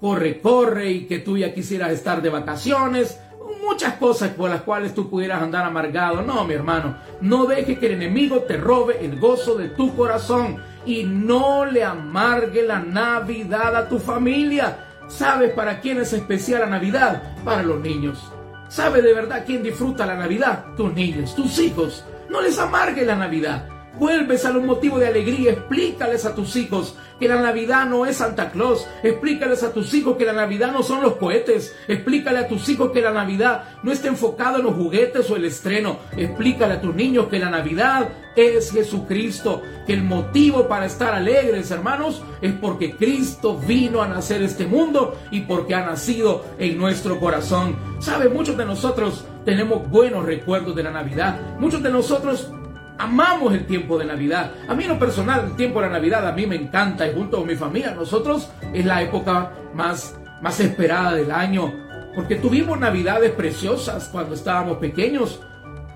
corre, 0.00 0.40
corre 0.40 0.90
y 0.90 1.06
que 1.06 1.20
tú 1.20 1.38
ya 1.38 1.54
quisieras 1.54 1.92
estar 1.92 2.20
de 2.20 2.30
vacaciones. 2.30 3.18
Muchas 3.62 3.94
cosas 3.94 4.30
por 4.30 4.50
las 4.50 4.62
cuales 4.62 4.94
tú 4.94 5.08
pudieras 5.08 5.40
andar 5.40 5.64
amargado. 5.64 6.22
No, 6.22 6.44
mi 6.44 6.54
hermano, 6.54 6.96
no 7.20 7.46
deje 7.46 7.78
que 7.78 7.86
el 7.86 7.92
enemigo 7.92 8.40
te 8.40 8.56
robe 8.56 8.98
el 9.00 9.18
gozo 9.20 9.54
de 9.54 9.68
tu 9.68 9.94
corazón 9.94 10.60
y 10.86 11.04
no 11.04 11.64
le 11.64 11.84
amargue 11.84 12.62
la 12.62 12.78
Navidad 12.78 13.76
a 13.76 13.88
tu 13.88 13.98
familia. 13.98 14.86
¿Sabes 15.08 15.52
para 15.52 15.80
quién 15.80 16.00
es 16.00 16.12
especial 16.12 16.60
la 16.60 16.66
Navidad? 16.66 17.22
Para 17.44 17.62
los 17.62 17.80
niños. 17.80 18.32
¿Sabe 18.68 19.02
de 19.02 19.12
verdad 19.12 19.44
quién 19.46 19.62
disfruta 19.62 20.06
la 20.06 20.16
Navidad? 20.16 20.64
Tus 20.76 20.92
niños, 20.94 21.34
tus 21.34 21.58
hijos. 21.58 22.04
No 22.30 22.40
les 22.40 22.58
amargue 22.58 23.04
la 23.04 23.16
Navidad. 23.16 23.68
Vuelves 23.98 24.44
a 24.46 24.50
los 24.50 24.64
motivos 24.64 25.00
de 25.00 25.08
alegría, 25.08 25.52
explícales 25.52 26.24
a 26.24 26.34
tus 26.34 26.56
hijos 26.56 26.96
que 27.20 27.28
la 27.28 27.40
Navidad 27.40 27.86
no 27.86 28.06
es 28.06 28.16
Santa 28.16 28.50
Claus, 28.50 28.88
explícales 29.02 29.62
a 29.62 29.72
tus 29.72 29.92
hijos 29.94 30.16
que 30.16 30.24
la 30.24 30.32
Navidad 30.32 30.72
no 30.72 30.82
son 30.82 31.02
los 31.02 31.16
cohetes, 31.16 31.76
explícale 31.86 32.38
a 32.40 32.48
tus 32.48 32.68
hijos 32.68 32.90
que 32.90 33.02
la 33.02 33.12
Navidad 33.12 33.64
no 33.82 33.92
está 33.92 34.08
enfocado 34.08 34.58
en 34.58 34.64
los 34.64 34.74
juguetes 34.74 35.30
o 35.30 35.36
el 35.36 35.44
estreno, 35.44 35.98
explícale 36.16 36.74
a 36.74 36.80
tus 36.80 36.94
niños 36.94 37.28
que 37.28 37.38
la 37.38 37.50
Navidad 37.50 38.08
es 38.34 38.72
Jesucristo, 38.72 39.62
que 39.86 39.92
el 39.92 40.02
motivo 40.02 40.66
para 40.66 40.86
estar 40.86 41.14
alegres, 41.14 41.70
hermanos, 41.70 42.24
es 42.40 42.52
porque 42.54 42.96
Cristo 42.96 43.56
vino 43.56 44.02
a 44.02 44.08
nacer 44.08 44.42
este 44.42 44.66
mundo 44.66 45.16
y 45.30 45.42
porque 45.42 45.74
ha 45.74 45.84
nacido 45.84 46.44
en 46.58 46.78
nuestro 46.78 47.20
corazón. 47.20 47.76
Sabe, 48.00 48.28
muchos 48.28 48.56
de 48.56 48.64
nosotros 48.64 49.26
tenemos 49.44 49.88
buenos 49.88 50.24
recuerdos 50.24 50.74
de 50.74 50.82
la 50.82 50.90
Navidad, 50.90 51.38
muchos 51.60 51.82
de 51.82 51.90
nosotros 51.90 52.50
amamos 52.98 53.54
el 53.54 53.66
tiempo 53.66 53.98
de 53.98 54.04
Navidad. 54.04 54.52
A 54.68 54.74
mí 54.74 54.84
en 54.84 54.90
lo 54.90 54.98
personal, 54.98 55.46
el 55.46 55.56
tiempo 55.56 55.80
de 55.80 55.86
la 55.88 55.94
Navidad 55.94 56.26
a 56.26 56.32
mí 56.32 56.46
me 56.46 56.56
encanta 56.56 57.06
y 57.06 57.14
junto 57.14 57.38
con 57.38 57.46
mi 57.46 57.56
familia, 57.56 57.94
nosotros 57.94 58.50
es 58.72 58.84
la 58.84 59.02
época 59.02 59.52
más, 59.74 60.18
más 60.40 60.60
esperada 60.60 61.14
del 61.14 61.30
año, 61.30 61.72
porque 62.14 62.36
tuvimos 62.36 62.78
Navidades 62.78 63.32
preciosas 63.32 64.08
cuando 64.08 64.34
estábamos 64.34 64.78
pequeños. 64.78 65.40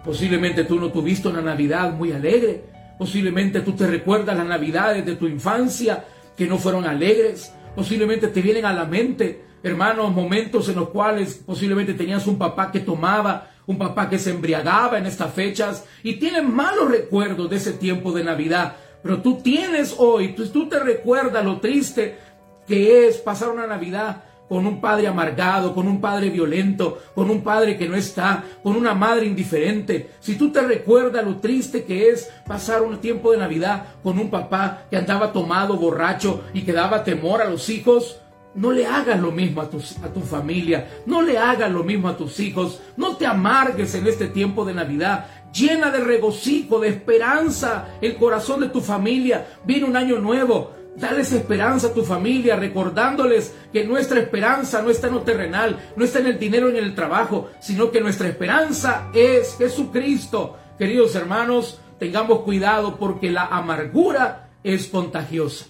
Posiblemente 0.05 0.65
tú 0.65 0.79
no 0.79 0.91
tuviste 0.91 1.29
una 1.29 1.41
Navidad 1.41 1.93
muy 1.93 2.13
alegre, 2.13 2.65
posiblemente 2.99 3.61
tú 3.61 3.73
te 3.73 3.87
recuerdas 3.87 4.37
las 4.37 4.47
Navidades 4.47 5.05
de 5.05 5.17
tu 5.17 5.27
infancia 5.27 6.05
que 6.37 6.47
no 6.47 6.59
fueron 6.59 6.87
alegres, 6.87 7.53
posiblemente 7.75 8.29
te 8.29 8.43
vienen 8.43 8.65
a 8.65 8.73
la 8.73 8.85
mente, 8.85 9.45
hermanos, 9.63 10.13
momentos 10.13 10.69
en 10.69 10.77
los 10.77 10.91
cuales 10.91 11.43
posiblemente 11.45 11.95
tenías 11.95 12.27
un 12.27 12.39
papá 12.39 12.71
que 12.71 12.81
tomaba 12.81 13.51
un 13.67 13.79
papá 13.79 14.09
que 14.09 14.19
se 14.19 14.31
embriagaba 14.31 14.99
en 14.99 15.07
estas 15.07 15.33
fechas 15.33 15.85
y 16.03 16.15
tiene 16.15 16.43
malos 16.43 16.91
recuerdos 16.91 17.51
de 17.51 17.57
ese 17.57 17.73
tiempo 17.73 18.13
de 18.13 18.25
Navidad. 18.25 18.77
Pero 19.03 19.23
tú 19.23 19.41
tienes 19.43 19.95
hoy, 19.99 20.35
tú, 20.35 20.47
tú 20.49 20.69
te 20.69 20.79
recuerdas 20.79 21.45
lo 21.45 21.59
triste 21.59 22.19
que 22.67 23.07
es 23.07 23.19
pasar 23.19 23.51
una 23.51 23.67
Navidad 23.67 24.25
con 24.49 24.67
un 24.67 24.81
padre 24.81 25.09
amargado, 25.09 25.75
con 25.75 25.89
un 25.89 26.01
padre 26.01 26.31
violento, 26.31 26.99
con 27.15 27.31
un 27.31 27.43
padre 27.43 27.77
que 27.77 27.89
no 27.89 27.97
está, 27.97 28.45
con 28.63 28.77
una 28.77 28.95
madre 28.95 29.27
indiferente. 29.27 30.11
Si 30.21 30.37
tú 30.37 30.53
te 30.53 30.61
recuerdas 30.61 31.25
lo 31.25 31.37
triste 31.37 31.85
que 31.85 32.11
es 32.11 32.31
pasar 32.47 32.83
un 32.83 32.99
tiempo 32.99 33.33
de 33.33 33.39
Navidad 33.39 33.87
con 34.03 34.19
un 34.19 34.31
papá 34.31 34.85
que 34.89 34.97
andaba 34.97 35.33
tomado, 35.33 35.77
borracho 35.77 36.45
y 36.55 36.63
que 36.63 36.73
daba 36.73 37.05
temor 37.05 37.43
a 37.43 37.51
los 37.51 37.69
hijos, 37.69 38.21
no 38.57 38.73
le 38.73 38.87
hagas 38.87 39.21
lo 39.21 39.31
mismo 39.31 39.61
a 39.61 39.71
tu, 39.71 39.79
a 40.03 40.09
tu 40.09 40.21
familia, 40.21 40.89
no 41.07 41.23
le 41.23 41.39
hagas 41.39 41.71
lo 41.71 41.85
mismo 41.85 42.09
a 42.09 42.17
tus 42.17 42.41
hijos, 42.41 42.81
no 42.97 43.17
te 43.17 43.27
amargues 43.27 43.95
en 43.95 44.07
este 44.07 44.29
tiempo 44.29 44.65
de 44.65 44.75
Navidad. 44.75 45.27
Llena 45.53 45.91
de 45.91 46.01
regocijo, 46.01 46.81
de 46.81 46.89
esperanza 46.89 47.89
el 48.01 48.17
corazón 48.17 48.61
de 48.61 48.69
tu 48.69 48.81
familia. 48.81 49.47
Viene 49.65 49.87
un 49.87 49.97
año 49.97 50.19
nuevo. 50.19 50.73
Dales 50.97 51.33
esperanza 51.33 51.89
a 51.89 51.93
tu 51.93 52.03
familia, 52.03 52.57
recordándoles 52.57 53.55
que 53.71 53.85
nuestra 53.85 54.19
esperanza 54.19 54.81
no 54.81 54.89
está 54.89 55.09
en 55.09 55.15
lo 55.15 55.23
terrenal, 55.23 55.79
no 55.95 56.05
está 56.05 56.21
en 56.21 56.27
el 56.27 56.39
dinero, 56.39 56.71
en 56.71 56.77
el 56.77 56.95
trabajo, 56.95 57.51
sino 57.61 57.91
que 57.91 58.01
nuestra 58.01 58.29
esperanza 58.29 59.09
es 59.13 59.57
Jesucristo. 59.59 60.57
Queridos 60.79 61.15
hermanos, 61.15 61.81
tengamos 61.99 62.41
cuidado 62.41 62.97
porque 62.97 63.31
la 63.31 63.45
amargura 63.45 64.49
es 64.65 64.87
contagiosa. 64.87 65.67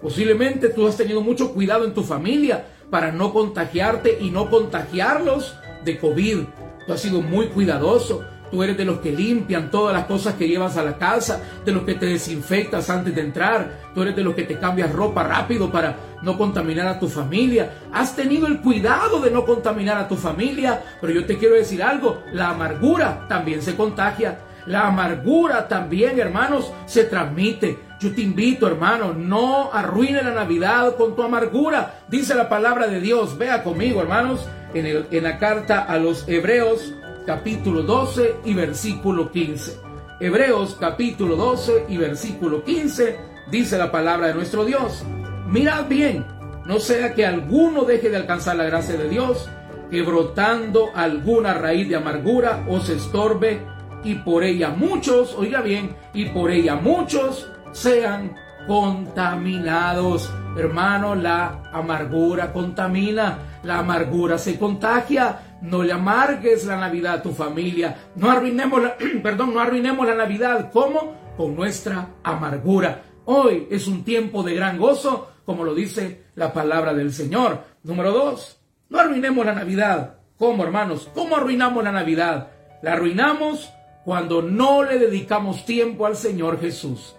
Posiblemente 0.00 0.68
tú 0.68 0.86
has 0.86 0.96
tenido 0.96 1.20
mucho 1.20 1.52
cuidado 1.52 1.84
en 1.84 1.94
tu 1.94 2.02
familia 2.02 2.66
para 2.90 3.12
no 3.12 3.32
contagiarte 3.32 4.18
y 4.20 4.30
no 4.30 4.50
contagiarlos 4.50 5.56
de 5.84 5.98
COVID. 5.98 6.38
Tú 6.86 6.92
has 6.92 7.00
sido 7.00 7.22
muy 7.22 7.46
cuidadoso. 7.48 8.24
Tú 8.50 8.62
eres 8.62 8.76
de 8.76 8.84
los 8.84 9.00
que 9.00 9.10
limpian 9.10 9.70
todas 9.70 9.92
las 9.92 10.04
cosas 10.04 10.34
que 10.34 10.46
llevas 10.46 10.76
a 10.76 10.84
la 10.84 10.98
casa, 10.98 11.42
de 11.64 11.72
los 11.72 11.82
que 11.82 11.94
te 11.94 12.06
desinfectas 12.06 12.88
antes 12.90 13.12
de 13.12 13.20
entrar, 13.22 13.90
tú 13.92 14.02
eres 14.02 14.14
de 14.14 14.22
los 14.22 14.36
que 14.36 14.44
te 14.44 14.56
cambias 14.56 14.92
ropa 14.92 15.24
rápido 15.24 15.72
para 15.72 15.96
no 16.22 16.38
contaminar 16.38 16.86
a 16.86 17.00
tu 17.00 17.08
familia. 17.08 17.72
Has 17.92 18.14
tenido 18.14 18.46
el 18.46 18.60
cuidado 18.60 19.20
de 19.20 19.32
no 19.32 19.44
contaminar 19.44 19.98
a 19.98 20.06
tu 20.06 20.14
familia, 20.14 20.80
pero 21.00 21.12
yo 21.12 21.26
te 21.26 21.38
quiero 21.38 21.56
decir 21.56 21.82
algo, 21.82 22.22
la 22.32 22.50
amargura 22.50 23.26
también 23.28 23.62
se 23.62 23.74
contagia. 23.74 24.38
La 24.66 24.88
amargura 24.88 25.68
también, 25.68 26.18
hermanos, 26.18 26.72
se 26.86 27.04
transmite. 27.04 27.78
Yo 27.98 28.14
te 28.14 28.20
invito, 28.20 28.66
hermano, 28.66 29.14
no 29.14 29.72
arruine 29.72 30.22
la 30.22 30.32
Navidad 30.32 30.96
con 30.96 31.16
tu 31.16 31.22
amargura. 31.22 32.00
Dice 32.08 32.34
la 32.34 32.48
palabra 32.48 32.88
de 32.88 33.00
Dios. 33.00 33.38
Vea 33.38 33.62
conmigo, 33.62 34.02
hermanos, 34.02 34.46
en, 34.74 35.06
en 35.10 35.22
la 35.22 35.38
carta 35.38 35.84
a 35.84 35.96
los 35.96 36.28
Hebreos, 36.28 36.92
capítulo 37.24 37.82
12 37.82 38.36
y 38.44 38.52
versículo 38.52 39.32
15. 39.32 39.80
Hebreos, 40.20 40.76
capítulo 40.78 41.36
12 41.36 41.86
y 41.88 41.96
versículo 41.96 42.64
15, 42.64 43.18
dice 43.50 43.78
la 43.78 43.90
palabra 43.90 44.28
de 44.28 44.34
nuestro 44.34 44.64
Dios. 44.64 45.02
Mirad 45.46 45.88
bien, 45.88 46.24
no 46.66 46.80
sea 46.80 47.14
que 47.14 47.24
alguno 47.24 47.84
deje 47.84 48.10
de 48.10 48.16
alcanzar 48.16 48.56
la 48.56 48.64
gracia 48.64 48.96
de 48.96 49.08
Dios, 49.08 49.48
que 49.90 50.02
brotando 50.02 50.90
alguna 50.94 51.54
raíz 51.54 51.88
de 51.88 51.96
amargura 51.96 52.64
os 52.68 52.88
estorbe 52.88 53.60
y 54.04 54.16
por 54.16 54.42
ella 54.44 54.70
muchos, 54.70 55.34
oiga 55.34 55.60
bien, 55.62 55.96
y 56.14 56.26
por 56.26 56.50
ella 56.50 56.76
muchos 56.76 57.50
sean 57.76 58.34
contaminados. 58.66 60.32
Hermano, 60.56 61.14
la 61.14 61.70
amargura 61.72 62.52
contamina, 62.52 63.60
la 63.62 63.78
amargura 63.80 64.38
se 64.38 64.58
contagia. 64.58 65.58
No 65.60 65.82
le 65.82 65.92
amargues 65.92 66.64
la 66.64 66.76
Navidad 66.76 67.14
a 67.14 67.22
tu 67.22 67.32
familia. 67.32 68.10
No 68.16 68.30
arruinemos 68.30 68.82
la, 68.82 68.96
perdón, 69.22 69.54
no 69.54 69.60
arruinemos 69.60 70.06
la 70.06 70.14
Navidad. 70.14 70.70
¿Cómo? 70.72 71.34
Con 71.36 71.54
nuestra 71.54 72.08
amargura. 72.22 73.02
Hoy 73.26 73.68
es 73.70 73.86
un 73.86 74.04
tiempo 74.04 74.42
de 74.42 74.54
gran 74.54 74.78
gozo, 74.78 75.32
como 75.44 75.64
lo 75.64 75.74
dice 75.74 76.24
la 76.34 76.52
palabra 76.52 76.94
del 76.94 77.12
Señor. 77.12 77.62
Número 77.82 78.12
dos, 78.12 78.58
no 78.88 78.98
arruinemos 78.98 79.44
la 79.44 79.54
Navidad. 79.54 80.20
¿Cómo, 80.38 80.64
hermanos? 80.64 81.10
¿Cómo 81.14 81.36
arruinamos 81.36 81.84
la 81.84 81.92
Navidad? 81.92 82.48
La 82.82 82.92
arruinamos 82.92 83.70
cuando 84.04 84.40
no 84.40 84.82
le 84.82 84.98
dedicamos 84.98 85.66
tiempo 85.66 86.06
al 86.06 86.16
Señor 86.16 86.60
Jesús. 86.60 87.16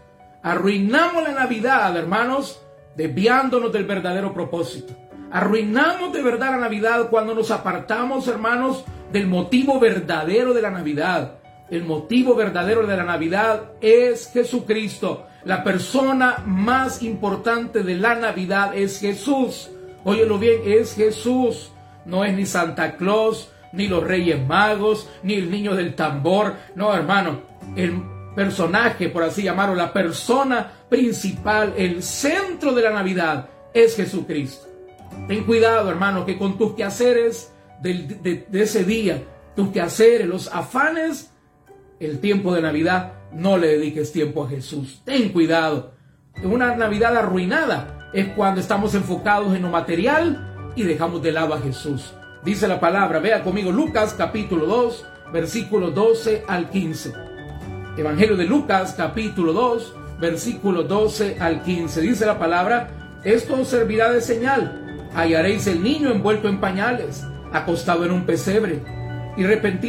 Arruinamos 0.47 1.23
la 1.23 1.33
Navidad, 1.33 1.97
hermanos, 1.97 2.61
desviándonos 2.95 3.69
del 3.73 3.83
verdadero 3.83 4.33
propósito. 4.33 4.93
Arruinamos 5.29 6.13
de 6.13 6.23
verdad 6.23 6.51
la 6.51 6.57
Navidad 6.59 7.09
cuando 7.09 7.35
nos 7.35 7.51
apartamos, 7.51 8.29
hermanos, 8.29 8.85
del 9.11 9.27
motivo 9.27 9.77
verdadero 9.77 10.53
de 10.53 10.61
la 10.61 10.71
Navidad. 10.71 11.39
El 11.69 11.83
motivo 11.83 12.33
verdadero 12.33 12.87
de 12.87 12.95
la 12.95 13.03
Navidad 13.03 13.71
es 13.81 14.31
Jesucristo. 14.31 15.27
La 15.43 15.65
persona 15.65 16.41
más 16.45 17.03
importante 17.03 17.83
de 17.83 17.95
la 17.97 18.15
Navidad 18.15 18.73
es 18.73 19.01
Jesús. 19.01 19.69
Óyelo 20.05 20.39
bien, 20.39 20.61
es 20.63 20.95
Jesús. 20.95 21.73
No 22.05 22.23
es 22.23 22.33
ni 22.33 22.45
Santa 22.45 22.95
Claus, 22.95 23.51
ni 23.73 23.89
los 23.89 24.01
Reyes 24.01 24.41
Magos, 24.47 25.09
ni 25.23 25.33
el 25.33 25.51
niño 25.51 25.75
del 25.75 25.93
tambor. 25.93 26.53
No, 26.73 26.95
hermano. 26.95 27.41
El 27.75 28.01
personaje, 28.37 29.09
por 29.09 29.23
así 29.23 29.41
llamarlo, 29.41 29.73
la 29.73 29.91
persona 29.91 30.71
principal, 30.87 31.73
el 31.75 32.03
centro 32.03 32.71
de 32.71 32.83
la 32.83 32.91
Navidad 32.91 33.49
es 33.73 33.95
Jesucristo. 33.95 34.67
Ten 35.27 35.43
cuidado, 35.43 35.89
hermano, 35.89 36.23
que 36.23 36.37
con 36.37 36.55
tus 36.55 36.75
quehaceres 36.75 37.51
de, 37.81 38.45
de 38.47 38.61
ese 38.61 38.83
día, 38.83 39.23
tus 39.55 39.69
quehaceres, 39.69 40.27
los 40.27 40.53
afanes, 40.53 41.31
el 41.99 42.19
tiempo 42.19 42.53
de 42.53 42.61
Navidad, 42.61 43.13
no 43.33 43.57
le 43.57 43.69
dediques 43.69 44.11
tiempo 44.11 44.43
a 44.43 44.49
Jesús. 44.49 45.01
Ten 45.03 45.29
cuidado. 45.29 45.95
Una 46.43 46.75
Navidad 46.75 47.17
arruinada 47.17 48.11
es 48.13 48.27
cuando 48.35 48.61
estamos 48.61 48.93
enfocados 48.93 49.55
en 49.55 49.63
lo 49.63 49.69
material 49.69 50.73
y 50.75 50.83
dejamos 50.83 51.23
de 51.23 51.31
lado 51.31 51.55
a 51.55 51.59
Jesús. 51.59 52.13
Dice 52.45 52.67
la 52.67 52.79
palabra, 52.79 53.17
vea 53.17 53.41
conmigo 53.41 53.71
Lucas 53.71 54.13
capítulo 54.15 54.67
2, 54.67 55.05
versículo 55.33 55.89
12 55.89 56.43
al 56.47 56.69
15. 56.69 57.36
Evangelio 57.97 58.37
de 58.37 58.45
Lucas 58.45 58.93
capítulo 58.95 59.53
2, 59.53 59.95
versículo 60.19 60.83
12 60.83 61.37
al 61.39 61.63
15. 61.63 62.01
Dice 62.01 62.27
la 62.27 62.37
palabra, 62.37 62.91
esto 63.23 63.65
servirá 63.65 64.11
de 64.11 64.21
señal. 64.21 65.09
hallaréis 65.15 65.65
el 65.65 65.81
niño 65.81 66.11
envuelto 66.11 66.47
en 66.47 66.59
pañales, 66.59 67.25
acostado 67.51 68.05
en 68.05 68.11
un 68.11 68.27
pesebre. 68.27 68.83
Y 69.35 69.45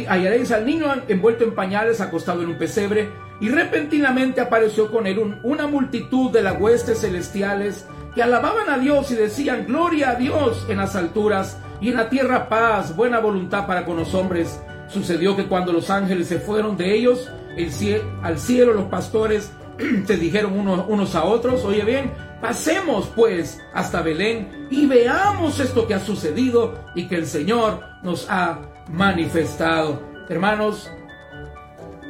hallaréis 0.07 0.51
al 0.51 0.65
niño 0.65 0.87
envuelto 1.07 1.43
en 1.43 1.53
pañales, 1.53 2.01
acostado 2.01 2.41
en 2.41 2.49
un 2.49 2.57
pesebre. 2.57 3.09
Y 3.39 3.49
repentinamente 3.49 4.41
apareció 4.41 4.91
con 4.91 5.05
él 5.05 5.39
una 5.43 5.67
multitud 5.67 6.31
de 6.31 6.41
las 6.41 6.59
huestes 6.59 7.01
celestiales 7.01 7.85
que 8.15 8.23
alababan 8.23 8.71
a 8.71 8.79
Dios 8.79 9.11
y 9.11 9.15
decían, 9.15 9.67
gloria 9.67 10.11
a 10.11 10.15
Dios 10.15 10.65
en 10.67 10.77
las 10.77 10.95
alturas 10.95 11.59
y 11.79 11.89
en 11.89 11.97
la 11.97 12.09
tierra 12.09 12.49
paz, 12.49 12.95
buena 12.95 13.19
voluntad 13.19 13.67
para 13.67 13.85
con 13.85 13.97
los 13.97 14.15
hombres. 14.15 14.59
Sucedió 14.87 15.35
que 15.35 15.45
cuando 15.45 15.71
los 15.71 15.91
ángeles 15.91 16.27
se 16.27 16.39
fueron 16.39 16.75
de 16.75 16.95
ellos, 16.95 17.29
el 17.63 18.01
al 18.23 18.39
cielo 18.39 18.73
los 18.73 18.85
pastores 18.85 19.51
se 20.05 20.17
dijeron 20.17 20.57
unos, 20.57 20.85
unos 20.87 21.15
a 21.15 21.23
otros, 21.23 21.63
oye 21.65 21.83
bien, 21.83 22.11
pasemos 22.41 23.11
pues 23.15 23.61
hasta 23.73 24.01
Belén 24.01 24.67
y 24.69 24.85
veamos 24.85 25.59
esto 25.59 25.87
que 25.87 25.93
ha 25.93 25.99
sucedido 25.99 26.75
y 26.95 27.07
que 27.07 27.15
el 27.15 27.27
Señor 27.27 27.81
nos 28.03 28.27
ha 28.29 28.59
manifestado. 28.89 30.01
Hermanos, 30.29 30.89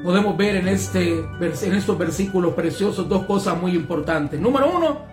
podemos 0.04 0.36
ver 0.38 0.58
en, 0.58 0.68
este, 0.68 1.20
en 1.20 1.74
estos 1.74 1.98
versículos 1.98 2.54
preciosos 2.54 3.08
dos 3.08 3.26
cosas 3.26 3.60
muy 3.60 3.74
importantes. 3.74 4.40
Número 4.40 4.72
uno, 4.76 5.06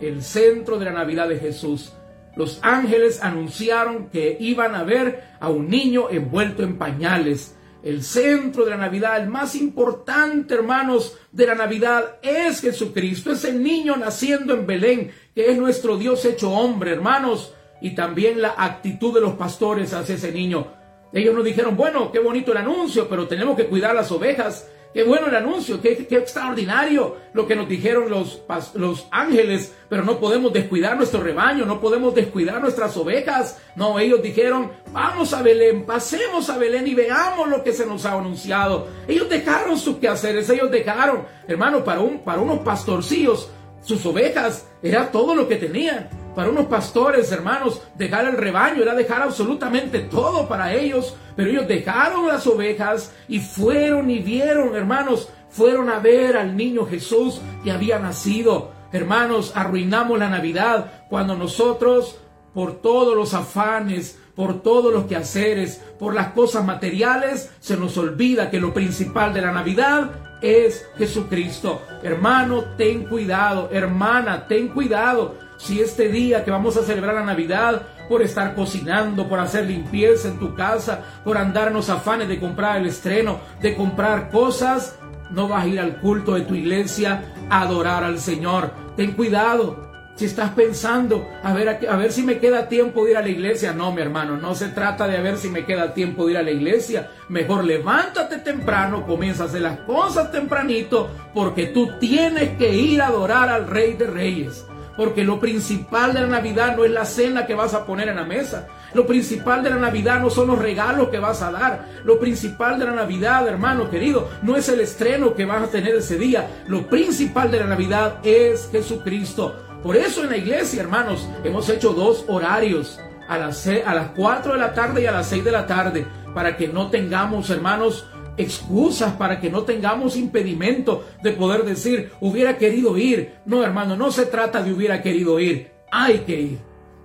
el 0.00 0.22
centro 0.22 0.78
de 0.78 0.86
la 0.86 0.92
Navidad 0.92 1.28
de 1.28 1.38
Jesús. 1.38 1.92
Los 2.34 2.60
ángeles 2.62 3.22
anunciaron 3.22 4.08
que 4.08 4.36
iban 4.40 4.74
a 4.74 4.84
ver 4.84 5.24
a 5.38 5.50
un 5.50 5.68
niño 5.68 6.08
envuelto 6.10 6.62
en 6.62 6.78
pañales. 6.78 7.56
El 7.82 8.04
centro 8.04 8.64
de 8.64 8.70
la 8.70 8.76
Navidad, 8.76 9.20
el 9.20 9.28
más 9.28 9.56
importante, 9.56 10.54
hermanos, 10.54 11.18
de 11.32 11.46
la 11.46 11.56
Navidad 11.56 12.16
es 12.22 12.60
Jesucristo, 12.60 13.32
es 13.32 13.44
el 13.44 13.60
niño 13.60 13.96
naciendo 13.96 14.54
en 14.54 14.66
Belén, 14.66 15.10
que 15.34 15.50
es 15.50 15.58
nuestro 15.58 15.96
Dios 15.96 16.24
hecho 16.24 16.52
hombre, 16.52 16.92
hermanos, 16.92 17.54
y 17.80 17.96
también 17.96 18.40
la 18.40 18.54
actitud 18.56 19.12
de 19.12 19.20
los 19.20 19.32
pastores 19.32 19.92
hacia 19.92 20.14
ese 20.14 20.30
niño. 20.30 20.68
Ellos 21.12 21.34
nos 21.34 21.44
dijeron, 21.44 21.76
bueno, 21.76 22.12
qué 22.12 22.20
bonito 22.20 22.52
el 22.52 22.58
anuncio, 22.58 23.08
pero 23.08 23.26
tenemos 23.26 23.56
que 23.56 23.66
cuidar 23.66 23.96
las 23.96 24.12
ovejas. 24.12 24.68
Qué 24.92 25.04
bueno 25.04 25.28
el 25.28 25.34
anuncio, 25.34 25.80
qué, 25.80 26.06
extraordinario 26.10 27.16
lo 27.32 27.46
que 27.46 27.56
nos 27.56 27.66
dijeron 27.66 28.10
los, 28.10 28.42
los 28.74 29.06
ángeles, 29.10 29.74
pero 29.88 30.04
no 30.04 30.18
podemos 30.18 30.52
descuidar 30.52 30.96
nuestro 30.98 31.22
rebaño, 31.22 31.64
no 31.64 31.80
podemos 31.80 32.14
descuidar 32.14 32.60
nuestras 32.60 32.94
ovejas. 32.98 33.58
No, 33.74 33.98
ellos 33.98 34.22
dijeron, 34.22 34.70
vamos 34.92 35.32
a 35.32 35.42
Belén, 35.42 35.86
pasemos 35.86 36.50
a 36.50 36.58
Belén 36.58 36.86
y 36.86 36.94
veamos 36.94 37.48
lo 37.48 37.64
que 37.64 37.72
se 37.72 37.86
nos 37.86 38.04
ha 38.04 38.12
anunciado. 38.12 38.88
Ellos 39.08 39.30
dejaron 39.30 39.78
sus 39.78 39.96
quehaceres, 39.96 40.50
ellos 40.50 40.70
dejaron, 40.70 41.24
hermano, 41.48 41.82
para, 41.84 42.00
un, 42.00 42.18
para 42.20 42.42
unos 42.42 42.58
pastorcillos, 42.58 43.50
sus 43.80 44.04
ovejas 44.04 44.68
era 44.82 45.10
todo 45.10 45.34
lo 45.34 45.48
que 45.48 45.56
tenían. 45.56 46.21
Para 46.34 46.48
unos 46.48 46.66
pastores, 46.66 47.30
hermanos, 47.30 47.82
dejar 47.94 48.26
el 48.26 48.36
rebaño 48.36 48.82
era 48.82 48.94
dejar 48.94 49.22
absolutamente 49.22 50.00
todo 50.00 50.48
para 50.48 50.72
ellos. 50.72 51.14
Pero 51.36 51.50
ellos 51.50 51.68
dejaron 51.68 52.28
las 52.28 52.46
ovejas 52.46 53.12
y 53.28 53.40
fueron 53.40 54.10
y 54.10 54.20
vieron, 54.20 54.74
hermanos, 54.74 55.28
fueron 55.50 55.90
a 55.90 55.98
ver 55.98 56.36
al 56.36 56.56
niño 56.56 56.86
Jesús 56.86 57.40
que 57.62 57.70
había 57.70 57.98
nacido. 57.98 58.70
Hermanos, 58.92 59.52
arruinamos 59.54 60.18
la 60.18 60.28
Navidad 60.28 61.04
cuando 61.08 61.36
nosotros, 61.36 62.18
por 62.54 62.80
todos 62.80 63.14
los 63.14 63.34
afanes, 63.34 64.18
por 64.34 64.62
todos 64.62 64.92
los 64.92 65.04
quehaceres, 65.04 65.82
por 65.98 66.14
las 66.14 66.28
cosas 66.28 66.64
materiales, 66.64 67.50
se 67.60 67.76
nos 67.76 67.96
olvida 67.98 68.50
que 68.50 68.60
lo 68.60 68.72
principal 68.72 69.34
de 69.34 69.42
la 69.42 69.52
Navidad 69.52 70.10
es 70.42 70.86
Jesucristo. 70.98 71.82
Hermano, 72.02 72.64
ten 72.76 73.04
cuidado. 73.04 73.70
Hermana, 73.72 74.46
ten 74.46 74.68
cuidado 74.68 75.36
si 75.56 75.80
este 75.80 76.08
día 76.08 76.44
que 76.44 76.50
vamos 76.50 76.76
a 76.76 76.82
celebrar 76.82 77.14
la 77.14 77.24
Navidad, 77.24 77.82
por 78.08 78.20
estar 78.20 78.54
cocinando, 78.54 79.28
por 79.28 79.38
hacer 79.38 79.66
limpieza 79.66 80.28
en 80.28 80.38
tu 80.38 80.54
casa, 80.54 81.00
por 81.24 81.38
andarnos 81.38 81.88
afanes 81.88 82.28
de 82.28 82.40
comprar 82.40 82.78
el 82.78 82.86
estreno, 82.86 83.40
de 83.60 83.74
comprar 83.76 84.28
cosas, 84.28 84.98
no 85.30 85.48
vas 85.48 85.64
a 85.64 85.68
ir 85.68 85.80
al 85.80 86.00
culto 86.00 86.34
de 86.34 86.42
tu 86.42 86.54
iglesia 86.54 87.32
a 87.48 87.62
adorar 87.62 88.04
al 88.04 88.18
Señor. 88.18 88.72
Ten 88.96 89.12
cuidado. 89.12 89.91
Si 90.14 90.26
estás 90.26 90.50
pensando, 90.50 91.26
a 91.42 91.54
ver, 91.54 91.86
a, 91.88 91.96
ver 91.96 92.12
si 92.12 92.22
me 92.22 92.38
queda 92.38 92.68
tiempo 92.68 93.04
de 93.04 93.12
ir 93.12 93.16
a 93.16 93.22
la 93.22 93.30
iglesia. 93.30 93.72
No, 93.72 93.92
mi 93.92 94.02
hermano, 94.02 94.36
no 94.36 94.54
se 94.54 94.68
trata 94.68 95.08
de 95.08 95.16
a 95.16 95.22
ver 95.22 95.38
si 95.38 95.48
me 95.48 95.64
queda 95.64 95.94
tiempo 95.94 96.26
de 96.26 96.32
ir 96.32 96.38
a 96.38 96.42
la 96.42 96.50
iglesia. 96.50 97.10
Mejor 97.28 97.64
levántate 97.64 98.38
temprano, 98.38 99.06
comienza 99.06 99.44
a 99.44 99.46
hacer 99.46 99.62
las 99.62 99.78
cosas 99.80 100.30
tempranito, 100.30 101.10
porque 101.34 101.66
tú 101.66 101.98
tienes 101.98 102.56
que 102.58 102.74
ir 102.74 103.00
a 103.00 103.06
adorar 103.06 103.48
al 103.48 103.66
Rey 103.66 103.94
de 103.94 104.06
Reyes. 104.06 104.66
Porque 104.96 105.24
lo 105.24 105.40
principal 105.40 106.12
de 106.12 106.20
la 106.20 106.26
Navidad 106.26 106.76
no 106.76 106.84
es 106.84 106.90
la 106.90 107.06
cena 107.06 107.46
que 107.46 107.54
vas 107.54 107.72
a 107.72 107.86
poner 107.86 108.08
en 108.08 108.16
la 108.16 108.24
mesa. 108.24 108.68
Lo 108.92 109.06
principal 109.06 109.62
de 109.62 109.70
la 109.70 109.76
Navidad 109.76 110.20
no 110.20 110.28
son 110.28 110.48
los 110.48 110.58
regalos 110.58 111.08
que 111.08 111.18
vas 111.18 111.40
a 111.40 111.50
dar. 111.50 111.86
Lo 112.04 112.20
principal 112.20 112.78
de 112.78 112.84
la 112.84 112.92
Navidad, 112.92 113.48
hermano 113.48 113.88
querido, 113.88 114.28
no 114.42 114.54
es 114.56 114.68
el 114.68 114.80
estreno 114.80 115.34
que 115.34 115.46
vas 115.46 115.62
a 115.62 115.70
tener 115.70 115.94
ese 115.94 116.18
día. 116.18 116.46
Lo 116.66 116.86
principal 116.88 117.50
de 117.50 117.60
la 117.60 117.66
Navidad 117.66 118.18
es 118.22 118.68
Jesucristo. 118.70 119.71
Por 119.82 119.96
eso 119.96 120.22
en 120.22 120.30
la 120.30 120.36
iglesia, 120.36 120.82
hermanos, 120.82 121.28
hemos 121.44 121.68
hecho 121.68 121.92
dos 121.92 122.24
horarios. 122.28 122.98
A 123.28 123.38
las, 123.38 123.66
a 123.66 123.94
las 123.94 124.10
4 124.10 124.52
de 124.52 124.58
la 124.58 124.74
tarde 124.74 125.02
y 125.02 125.06
a 125.06 125.12
las 125.12 125.28
6 125.28 125.44
de 125.44 125.52
la 125.52 125.66
tarde. 125.66 126.06
Para 126.34 126.56
que 126.56 126.68
no 126.68 126.90
tengamos, 126.90 127.48
hermanos, 127.50 128.06
excusas 128.36 129.12
para 129.14 129.40
que 129.40 129.50
no 129.50 129.62
tengamos 129.62 130.16
impedimento 130.16 131.04
de 131.22 131.32
poder 131.32 131.64
decir, 131.64 132.10
hubiera 132.20 132.58
querido 132.58 132.96
ir. 132.98 133.34
No, 133.46 133.62
hermano, 133.62 133.96
no 133.96 134.10
se 134.10 134.26
trata 134.26 134.62
de 134.62 134.72
hubiera 134.72 135.02
querido 135.02 135.38
ir. 135.40 135.70
Hay 135.90 136.20
que 136.20 136.40
ir. 136.40 136.58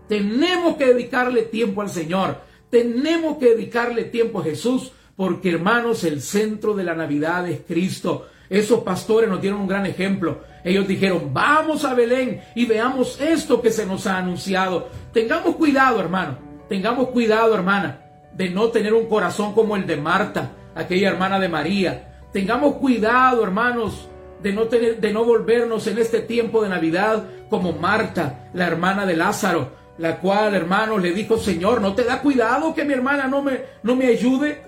Tenemos 0.08 0.78
que 0.78 0.88
dedicarle 0.88 1.44
tiempo 1.44 1.82
al 1.82 1.90
Señor. 1.90 2.38
Tenemos 2.70 3.38
que 3.38 3.50
dedicarle 3.50 4.06
tiempo 4.06 4.40
a 4.40 4.44
Jesús 4.44 4.92
porque, 5.16 5.52
hermanos, 5.52 6.04
el 6.04 6.22
centro 6.22 6.74
de 6.74 6.84
la 6.84 6.96
Navidad 6.96 7.48
es 7.50 7.62
Cristo. 7.68 8.28
Esos 8.50 8.80
pastores 8.82 9.30
nos 9.30 9.42
dieron 9.42 9.62
un 9.62 9.68
gran 9.68 9.86
ejemplo. 9.86 10.42
Ellos 10.64 10.88
dijeron, 10.88 11.32
vamos 11.34 11.86
a 11.86 11.94
Belén 11.94 12.42
y 12.56 12.66
veamos 12.66 13.20
esto 13.20 13.62
que 13.62 13.72
se 13.72 13.86
nos 13.86 14.08
ha 14.08 14.18
anunciado. 14.18 14.90
Tengamos 15.14 15.56
cuidado, 15.56 16.00
hermano. 16.00 16.38
Tengamos 16.70 17.10
cuidado, 17.10 17.56
hermana, 17.56 18.02
de 18.34 18.50
no 18.50 18.68
tener 18.70 18.94
un 18.94 19.08
corazón 19.08 19.54
como 19.54 19.76
el 19.76 19.88
de 19.88 19.98
Marta 19.98 20.52
aquella 20.78 21.10
hermana 21.10 21.40
de 21.40 21.50
María. 21.50 22.08
Tengamos 22.32 22.76
cuidado, 22.76 23.44
hermanos, 23.44 24.08
de 24.42 24.54
no, 24.54 24.64
tener, 24.64 25.00
de 25.00 25.12
no 25.12 25.26
volvernos 25.26 25.88
en 25.88 25.98
este 25.98 26.22
tiempo 26.22 26.62
de 26.62 26.70
Navidad 26.70 27.24
como 27.50 27.74
Marta, 27.74 28.50
la 28.54 28.68
hermana 28.68 29.06
de 29.06 29.16
Lázaro, 29.16 29.72
la 29.98 30.18
cual, 30.20 30.54
hermanos, 30.54 31.02
le 31.02 31.12
dijo, 31.12 31.38
Señor, 31.38 31.82
¿no 31.82 31.96
te 31.96 32.04
da 32.04 32.22
cuidado 32.22 32.76
que 32.76 32.86
mi 32.86 32.94
hermana 32.94 33.28
no 33.28 33.42
me, 33.42 33.62
no 33.82 33.96
me 33.96 34.08
ayude? 34.08 34.62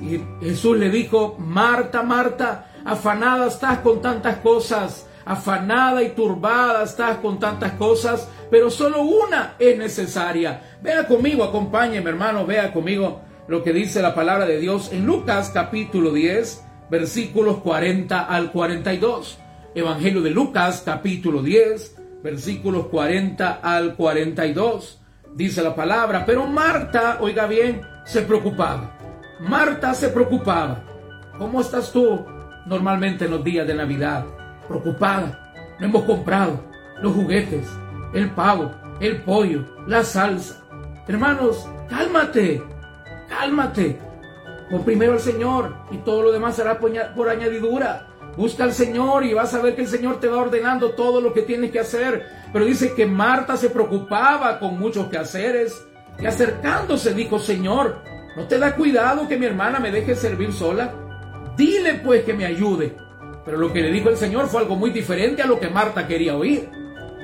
Y 0.00 0.18
Jesús 0.42 0.78
le 0.78 0.88
dijo, 0.88 1.36
Marta, 1.38 2.02
Marta, 2.02 2.69
afanada 2.84 3.46
estás 3.46 3.78
con 3.78 4.00
tantas 4.00 4.38
cosas, 4.38 5.06
afanada 5.24 6.02
y 6.02 6.10
turbada 6.10 6.82
estás 6.84 7.18
con 7.18 7.38
tantas 7.38 7.72
cosas, 7.72 8.28
pero 8.50 8.70
solo 8.70 9.02
una 9.02 9.54
es 9.58 9.78
necesaria. 9.78 10.60
Vea 10.82 11.06
conmigo, 11.06 11.44
acompáñeme, 11.44 12.10
hermano, 12.10 12.46
vea 12.46 12.72
conmigo 12.72 13.20
lo 13.48 13.62
que 13.62 13.72
dice 13.72 14.02
la 14.02 14.14
palabra 14.14 14.46
de 14.46 14.58
Dios 14.58 14.92
en 14.92 15.06
Lucas 15.06 15.50
capítulo 15.52 16.12
10, 16.12 16.64
versículos 16.90 17.58
40 17.58 18.20
al 18.20 18.52
42. 18.52 19.38
Evangelio 19.74 20.20
de 20.22 20.30
Lucas 20.30 20.82
capítulo 20.84 21.42
10, 21.42 21.96
versículos 22.22 22.86
40 22.86 23.60
al 23.62 23.94
42. 23.96 25.00
Dice 25.34 25.62
la 25.62 25.74
palabra, 25.76 26.24
pero 26.26 26.46
Marta, 26.46 27.18
oiga 27.20 27.46
bien, 27.46 27.82
se 28.04 28.22
preocupaba. 28.22 28.96
Marta 29.40 29.94
se 29.94 30.08
preocupaba. 30.08 30.84
¿Cómo 31.38 31.60
estás 31.60 31.92
tú 31.92 32.24
normalmente 32.70 33.26
en 33.26 33.32
los 33.32 33.44
días 33.44 33.66
de 33.66 33.74
Navidad? 33.74 34.24
Preocupada. 34.66 35.52
No 35.78 35.86
hemos 35.86 36.04
comprado 36.04 36.64
los 37.02 37.12
juguetes, 37.12 37.68
el 38.14 38.30
pavo, 38.30 38.70
el 39.00 39.20
pollo, 39.22 39.66
la 39.86 40.02
salsa. 40.02 40.62
Hermanos, 41.06 41.68
cálmate 41.90 42.62
cálmate. 43.30 43.98
Pon 44.70 44.84
primero 44.84 45.14
al 45.14 45.20
Señor 45.20 45.74
y 45.90 45.98
todo 45.98 46.22
lo 46.22 46.32
demás 46.32 46.56
será 46.56 46.78
por 46.78 47.28
añadidura. 47.28 48.06
Busca 48.36 48.64
al 48.64 48.72
Señor 48.72 49.24
y 49.24 49.34
vas 49.34 49.54
a 49.54 49.62
ver 49.62 49.74
que 49.74 49.82
el 49.82 49.88
Señor 49.88 50.20
te 50.20 50.28
va 50.28 50.38
ordenando 50.38 50.90
todo 50.90 51.20
lo 51.20 51.32
que 51.32 51.42
tienes 51.42 51.70
que 51.70 51.80
hacer. 51.80 52.26
Pero 52.52 52.64
dice 52.64 52.94
que 52.94 53.06
Marta 53.06 53.56
se 53.56 53.70
preocupaba 53.70 54.58
con 54.58 54.78
muchos 54.78 55.08
quehaceres 55.08 55.86
y 56.18 56.26
acercándose 56.26 57.14
dijo, 57.14 57.38
Señor, 57.38 58.02
¿no 58.36 58.46
te 58.46 58.58
da 58.58 58.76
cuidado 58.76 59.26
que 59.26 59.38
mi 59.38 59.46
hermana 59.46 59.80
me 59.80 59.90
deje 59.90 60.14
servir 60.14 60.52
sola? 60.52 60.92
Dile 61.60 62.00
pues 62.02 62.24
que 62.24 62.32
me 62.32 62.46
ayude. 62.46 62.96
Pero 63.44 63.58
lo 63.58 63.72
que 63.72 63.82
le 63.82 63.92
dijo 63.92 64.08
el 64.08 64.16
Señor 64.16 64.48
fue 64.48 64.62
algo 64.62 64.76
muy 64.76 64.90
diferente 64.90 65.42
a 65.42 65.46
lo 65.46 65.60
que 65.60 65.68
Marta 65.68 66.06
quería 66.06 66.36
oír. 66.36 66.68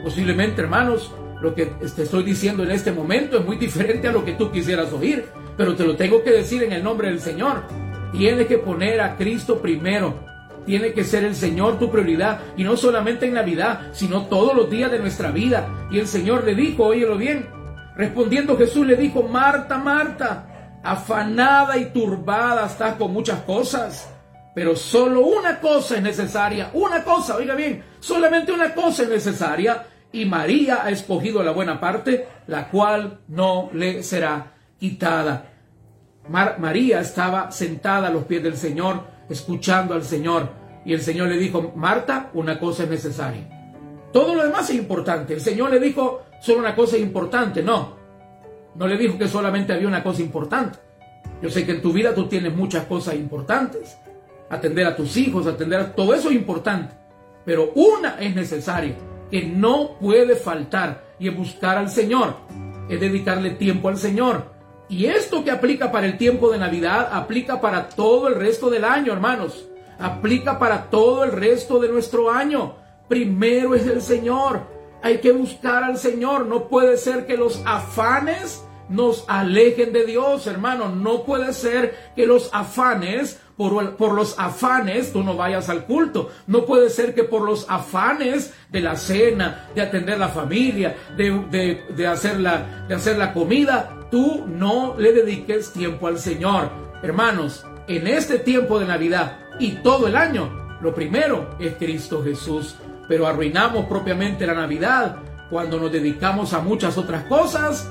Posiblemente, 0.04 0.60
hermanos, 0.60 1.12
lo 1.40 1.54
que 1.54 1.66
te 1.66 2.02
estoy 2.02 2.22
diciendo 2.22 2.62
en 2.62 2.70
este 2.70 2.92
momento 2.92 3.38
es 3.38 3.44
muy 3.46 3.56
diferente 3.56 4.08
a 4.08 4.12
lo 4.12 4.24
que 4.24 4.32
tú 4.32 4.50
quisieras 4.50 4.92
oír 4.92 5.24
pero 5.56 5.74
te 5.74 5.84
lo 5.84 5.96
tengo 5.96 6.22
que 6.22 6.30
decir 6.30 6.62
en 6.62 6.72
el 6.72 6.84
nombre 6.84 7.08
del 7.08 7.20
Señor. 7.20 7.62
Tienes 8.12 8.46
que 8.46 8.58
poner 8.58 9.00
a 9.00 9.16
Cristo 9.16 9.60
primero. 9.60 10.14
Tiene 10.66 10.92
que 10.92 11.02
ser 11.02 11.24
el 11.24 11.34
Señor 11.34 11.78
tu 11.78 11.90
prioridad. 11.90 12.40
Y 12.58 12.64
no 12.64 12.76
solamente 12.76 13.26
en 13.26 13.34
Navidad, 13.34 13.88
sino 13.92 14.26
todos 14.26 14.54
los 14.54 14.68
días 14.68 14.90
de 14.90 14.98
nuestra 14.98 15.30
vida. 15.30 15.86
Y 15.90 15.98
el 15.98 16.06
Señor 16.06 16.44
le 16.44 16.54
dijo, 16.54 16.84
óyelo 16.84 17.16
bien, 17.16 17.56
Respondiendo 17.96 18.58
Jesús 18.58 18.86
le 18.86 18.94
dijo, 18.94 19.22
Marta, 19.22 19.78
Marta, 19.78 20.80
afanada 20.82 21.78
y 21.78 21.86
turbada 21.86 22.66
estás 22.66 22.96
con 22.96 23.10
muchas 23.10 23.40
cosas, 23.44 24.14
pero 24.56 24.74
solo 24.74 25.20
una 25.20 25.60
cosa 25.60 25.96
es 25.96 26.02
necesaria, 26.02 26.70
una 26.72 27.04
cosa, 27.04 27.36
oiga 27.36 27.54
bien, 27.54 27.84
solamente 28.00 28.52
una 28.52 28.72
cosa 28.72 29.02
es 29.02 29.10
necesaria, 29.10 29.84
y 30.10 30.24
María 30.24 30.82
ha 30.82 30.88
escogido 30.88 31.42
la 31.42 31.50
buena 31.50 31.78
parte, 31.78 32.26
la 32.46 32.70
cual 32.70 33.20
no 33.28 33.68
le 33.74 34.02
será 34.02 34.54
quitada. 34.80 35.52
María 36.30 37.00
estaba 37.00 37.50
sentada 37.52 38.08
a 38.08 38.10
los 38.10 38.24
pies 38.24 38.42
del 38.42 38.56
Señor, 38.56 39.02
escuchando 39.28 39.92
al 39.92 40.04
Señor, 40.04 40.48
y 40.86 40.94
el 40.94 41.02
Señor 41.02 41.28
le 41.28 41.36
dijo, 41.36 41.74
Marta, 41.76 42.30
una 42.32 42.58
cosa 42.58 42.84
es 42.84 42.88
necesaria. 42.88 43.46
Todo 44.10 44.36
lo 44.36 44.42
demás 44.42 44.70
es 44.70 44.76
importante. 44.76 45.34
El 45.34 45.42
Señor 45.42 45.70
le 45.70 45.80
dijo, 45.80 46.22
solo 46.40 46.60
una 46.60 46.74
cosa 46.74 46.96
es 46.96 47.02
importante. 47.02 47.62
No, 47.62 47.94
no 48.74 48.86
le 48.86 48.96
dijo 48.96 49.18
que 49.18 49.28
solamente 49.28 49.74
había 49.74 49.86
una 49.86 50.02
cosa 50.02 50.22
importante. 50.22 50.78
Yo 51.42 51.50
sé 51.50 51.66
que 51.66 51.72
en 51.72 51.82
tu 51.82 51.92
vida 51.92 52.14
tú 52.14 52.26
tienes 52.26 52.56
muchas 52.56 52.86
cosas 52.86 53.16
importantes. 53.16 53.98
Atender 54.48 54.86
a 54.86 54.96
tus 54.96 55.16
hijos, 55.16 55.46
atender 55.46 55.80
a... 55.80 55.94
Todo 55.94 56.14
eso 56.14 56.28
es 56.30 56.36
importante. 56.36 56.94
Pero 57.44 57.72
una 57.74 58.16
es 58.20 58.34
necesaria, 58.34 58.94
que 59.30 59.44
no 59.44 59.98
puede 60.00 60.36
faltar, 60.36 61.04
y 61.18 61.28
es 61.28 61.36
buscar 61.36 61.78
al 61.78 61.88
Señor. 61.88 62.36
Es 62.88 63.00
dedicarle 63.00 63.50
tiempo 63.50 63.88
al 63.88 63.98
Señor. 63.98 64.56
Y 64.88 65.06
esto 65.06 65.42
que 65.42 65.50
aplica 65.50 65.90
para 65.90 66.06
el 66.06 66.16
tiempo 66.16 66.50
de 66.50 66.58
Navidad, 66.58 67.08
aplica 67.12 67.60
para 67.60 67.88
todo 67.88 68.28
el 68.28 68.36
resto 68.36 68.70
del 68.70 68.84
año, 68.84 69.12
hermanos. 69.12 69.66
Aplica 69.98 70.58
para 70.58 70.90
todo 70.90 71.24
el 71.24 71.32
resto 71.32 71.78
de 71.78 71.88
nuestro 71.88 72.30
año. 72.30 72.76
Primero 73.08 73.74
es 73.74 73.86
el 73.86 74.00
Señor. 74.00 74.62
Hay 75.02 75.18
que 75.18 75.32
buscar 75.32 75.82
al 75.82 75.98
Señor. 75.98 76.46
No 76.46 76.68
puede 76.68 76.96
ser 76.96 77.26
que 77.26 77.36
los 77.36 77.62
afanes 77.64 78.64
nos 78.88 79.24
alejen 79.28 79.92
de 79.92 80.04
Dios, 80.04 80.46
hermano. 80.46 80.88
No 80.88 81.24
puede 81.24 81.52
ser 81.52 81.96
que 82.14 82.26
los 82.26 82.50
afanes, 82.52 83.40
por, 83.56 84.12
los 84.14 84.38
afanes, 84.38 85.12
tú 85.12 85.22
no 85.22 85.36
vayas 85.36 85.68
al 85.68 85.84
culto. 85.84 86.30
No 86.46 86.64
puede 86.64 86.90
ser 86.90 87.14
que 87.14 87.24
por 87.24 87.42
los 87.42 87.66
afanes 87.68 88.54
de 88.70 88.80
la 88.80 88.96
cena, 88.96 89.68
de 89.74 89.82
atender 89.82 90.18
la 90.18 90.28
familia, 90.28 90.96
de, 91.16 91.82
de, 91.96 92.06
hacer, 92.06 92.38
la, 92.38 92.84
de 92.86 92.94
hacer 92.94 93.16
la 93.16 93.32
comida, 93.32 94.08
tú 94.10 94.44
no 94.46 94.94
le 94.98 95.12
dediques 95.12 95.72
tiempo 95.72 96.06
al 96.06 96.18
Señor. 96.18 96.70
Hermanos, 97.02 97.64
en 97.88 98.06
este 98.06 98.38
tiempo 98.38 98.78
de 98.78 98.86
Navidad 98.86 99.38
y 99.58 99.72
todo 99.76 100.06
el 100.06 100.16
año, 100.16 100.78
lo 100.80 100.94
primero 100.94 101.56
es 101.58 101.74
Cristo 101.76 102.22
Jesús. 102.22 102.76
Pero 103.08 103.26
arruinamos 103.26 103.86
propiamente 103.86 104.46
la 104.46 104.54
Navidad 104.54 105.16
cuando 105.48 105.78
nos 105.78 105.92
dedicamos 105.92 106.52
a 106.52 106.60
muchas 106.60 106.98
otras 106.98 107.24
cosas 107.24 107.90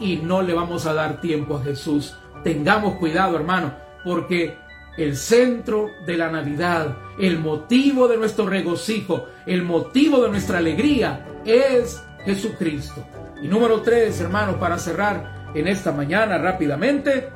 y 0.00 0.16
no 0.16 0.42
le 0.42 0.54
vamos 0.54 0.86
a 0.86 0.94
dar 0.94 1.20
tiempo 1.20 1.56
a 1.56 1.62
Jesús. 1.62 2.16
Tengamos 2.42 2.96
cuidado, 2.96 3.36
hermano, 3.36 3.74
porque 4.04 4.56
el 4.96 5.16
centro 5.16 5.90
de 6.06 6.16
la 6.16 6.30
Navidad, 6.30 6.96
el 7.18 7.38
motivo 7.38 8.08
de 8.08 8.16
nuestro 8.16 8.46
regocijo, 8.46 9.28
el 9.46 9.62
motivo 9.62 10.22
de 10.22 10.30
nuestra 10.30 10.58
alegría 10.58 11.26
es 11.44 12.02
Jesucristo. 12.24 13.04
Y 13.42 13.48
número 13.48 13.82
tres, 13.82 14.20
hermanos, 14.20 14.56
para 14.56 14.78
cerrar 14.78 15.50
en 15.54 15.68
esta 15.68 15.92
mañana 15.92 16.38
rápidamente, 16.38 17.28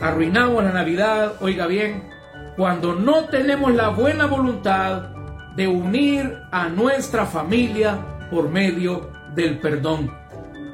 arruinamos 0.00 0.64
la 0.64 0.72
Navidad, 0.72 1.34
oiga 1.40 1.66
bien, 1.66 2.10
cuando 2.56 2.94
no 2.94 3.26
tenemos 3.26 3.72
la 3.74 3.88
buena 3.88 4.26
voluntad 4.26 5.10
de 5.56 5.68
unir 5.68 6.38
a 6.50 6.68
nuestra 6.68 7.26
familia 7.26 7.98
por 8.30 8.48
medio 8.48 9.10
del 9.34 9.58
perdón 9.58 10.22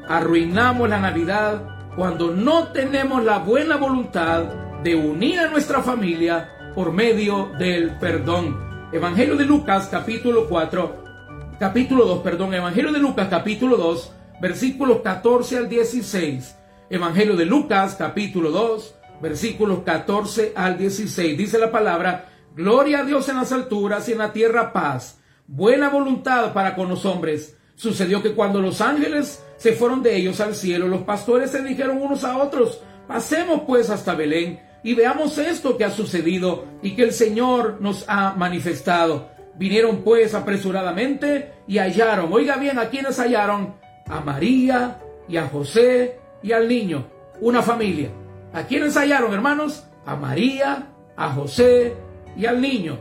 arruinamos 0.09 0.89
la 0.89 0.99
Navidad 0.99 1.63
cuando 1.95 2.31
no 2.31 2.69
tenemos 2.69 3.23
la 3.23 3.39
buena 3.39 3.77
voluntad 3.77 4.45
de 4.83 4.95
unir 4.95 5.41
a 5.41 5.49
nuestra 5.49 5.83
familia 5.83 6.73
por 6.75 6.93
medio 6.93 7.51
del 7.59 7.99
perdón. 7.99 8.89
Evangelio 8.93 9.37
de 9.37 9.45
Lucas 9.45 9.89
capítulo 9.91 10.49
4, 10.49 11.57
capítulo 11.59 12.05
2, 12.07 12.21
perdón, 12.21 12.55
Evangelio 12.55 12.93
de 12.93 13.01
Lucas 13.01 13.29
capítulo 13.29 13.77
2, 13.77 14.13
versículos 14.41 15.01
14 15.03 15.59
al 15.59 15.69
16. 15.69 16.57
Evangelio 16.91 17.37
de 17.37 17.45
Lucas 17.45 17.97
capítulo 17.97 18.51
2, 18.51 18.95
versículos 19.21 19.81
14 19.85 20.53
al 20.55 20.79
16. 20.79 21.37
Dice 21.37 21.59
la 21.59 21.73
palabra, 21.73 22.27
Gloria 22.55 23.01
a 23.01 23.05
Dios 23.05 23.29
en 23.29 23.37
las 23.37 23.53
alturas 23.53 24.09
y 24.09 24.13
en 24.13 24.19
la 24.19 24.33
tierra 24.33 24.73
paz, 24.73 25.21
buena 25.47 25.89
voluntad 25.89 26.53
para 26.53 26.75
con 26.75 26.89
los 26.89 27.05
hombres. 27.05 27.57
Sucedió 27.75 28.23
que 28.23 28.35
cuando 28.35 28.61
los 28.61 28.81
ángeles 28.81 29.45
se 29.57 29.73
fueron 29.73 30.03
de 30.03 30.17
ellos 30.17 30.41
al 30.41 30.55
cielo, 30.55 30.89
los 30.89 31.03
pastores 31.03 31.51
se 31.51 31.63
dijeron 31.63 32.01
unos 32.01 32.25
a 32.25 32.39
otros, 32.39 32.81
pasemos 33.07 33.63
pues 33.67 33.91
hasta 33.91 34.15
Belén 34.15 34.68
y 34.83 34.95
veamos 34.95 35.39
esto 35.39 35.77
que 35.77 35.85
ha 35.85 35.91
sucedido 35.91 36.65
y 36.83 36.95
que 36.95 37.03
el 37.03 37.13
Señor 37.13 37.79
nos 37.81 38.05
ha 38.09 38.35
manifestado. 38.35 39.29
Vinieron 39.57 40.03
pues 40.03 40.35
apresuradamente 40.35 41.53
y 41.67 41.79
hallaron, 41.79 42.33
oiga 42.33 42.57
bien, 42.57 42.79
¿a 42.79 42.89
quiénes 42.89 43.19
hallaron? 43.19 43.75
A 44.07 44.21
María 44.21 44.99
y 45.29 45.37
a 45.37 45.49
José 45.49 46.19
y 46.43 46.53
al 46.53 46.69
niño, 46.69 47.07
una 47.41 47.63
familia. 47.63 48.11
¿A 48.53 48.63
quiénes 48.63 48.97
hallaron, 48.97 49.35
hermanos? 49.35 49.85
A 50.07 50.17
María, 50.17 50.89
a 51.17 51.31
José 51.31 51.95
y 52.37 52.47
al 52.47 52.61
niño, 52.61 53.01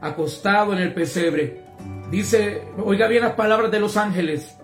acostado 0.00 0.72
en 0.72 0.78
el 0.78 0.94
pesebre. 0.94 1.62
Dice, 2.10 2.62
oiga 2.82 3.08
bien 3.08 3.22
las 3.22 3.34
palabras 3.34 3.70
de 3.70 3.80
los 3.80 3.96
ángeles. 3.96 4.56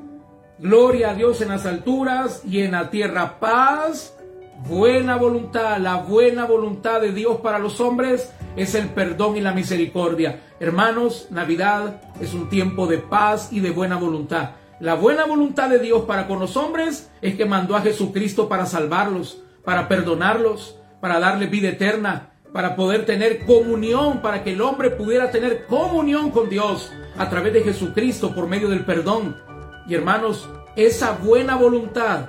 Gloria 0.58 1.10
a 1.10 1.14
Dios 1.14 1.40
en 1.40 1.48
las 1.48 1.66
alturas 1.66 2.42
y 2.48 2.60
en 2.60 2.72
la 2.72 2.88
tierra 2.88 3.40
paz, 3.40 4.16
buena 4.68 5.16
voluntad. 5.16 5.78
La 5.78 5.96
buena 5.96 6.46
voluntad 6.46 7.00
de 7.00 7.12
Dios 7.12 7.38
para 7.40 7.58
los 7.58 7.80
hombres 7.80 8.32
es 8.56 8.74
el 8.74 8.88
perdón 8.88 9.36
y 9.36 9.40
la 9.40 9.52
misericordia. 9.52 10.40
Hermanos, 10.60 11.28
Navidad 11.30 12.02
es 12.20 12.34
un 12.34 12.48
tiempo 12.48 12.86
de 12.86 12.98
paz 12.98 13.52
y 13.52 13.60
de 13.60 13.70
buena 13.70 13.96
voluntad. 13.96 14.50
La 14.80 14.94
buena 14.94 15.24
voluntad 15.26 15.70
de 15.70 15.78
Dios 15.78 16.02
para 16.02 16.26
con 16.26 16.40
los 16.40 16.56
hombres 16.56 17.10
es 17.20 17.36
que 17.36 17.44
mandó 17.44 17.76
a 17.76 17.82
Jesucristo 17.82 18.48
para 18.48 18.66
salvarlos, 18.66 19.42
para 19.64 19.88
perdonarlos, 19.88 20.76
para 21.00 21.20
darles 21.20 21.50
vida 21.50 21.68
eterna, 21.68 22.30
para 22.52 22.74
poder 22.74 23.06
tener 23.06 23.44
comunión, 23.44 24.22
para 24.22 24.42
que 24.42 24.52
el 24.52 24.60
hombre 24.60 24.90
pudiera 24.90 25.30
tener 25.30 25.66
comunión 25.66 26.30
con 26.30 26.48
Dios 26.48 26.92
a 27.16 27.28
través 27.30 27.52
de 27.52 27.62
Jesucristo 27.62 28.34
por 28.34 28.48
medio 28.48 28.68
del 28.68 28.84
perdón. 28.84 29.36
Y 29.86 29.94
hermanos, 29.94 30.48
esa 30.76 31.12
buena 31.12 31.56
voluntad, 31.56 32.28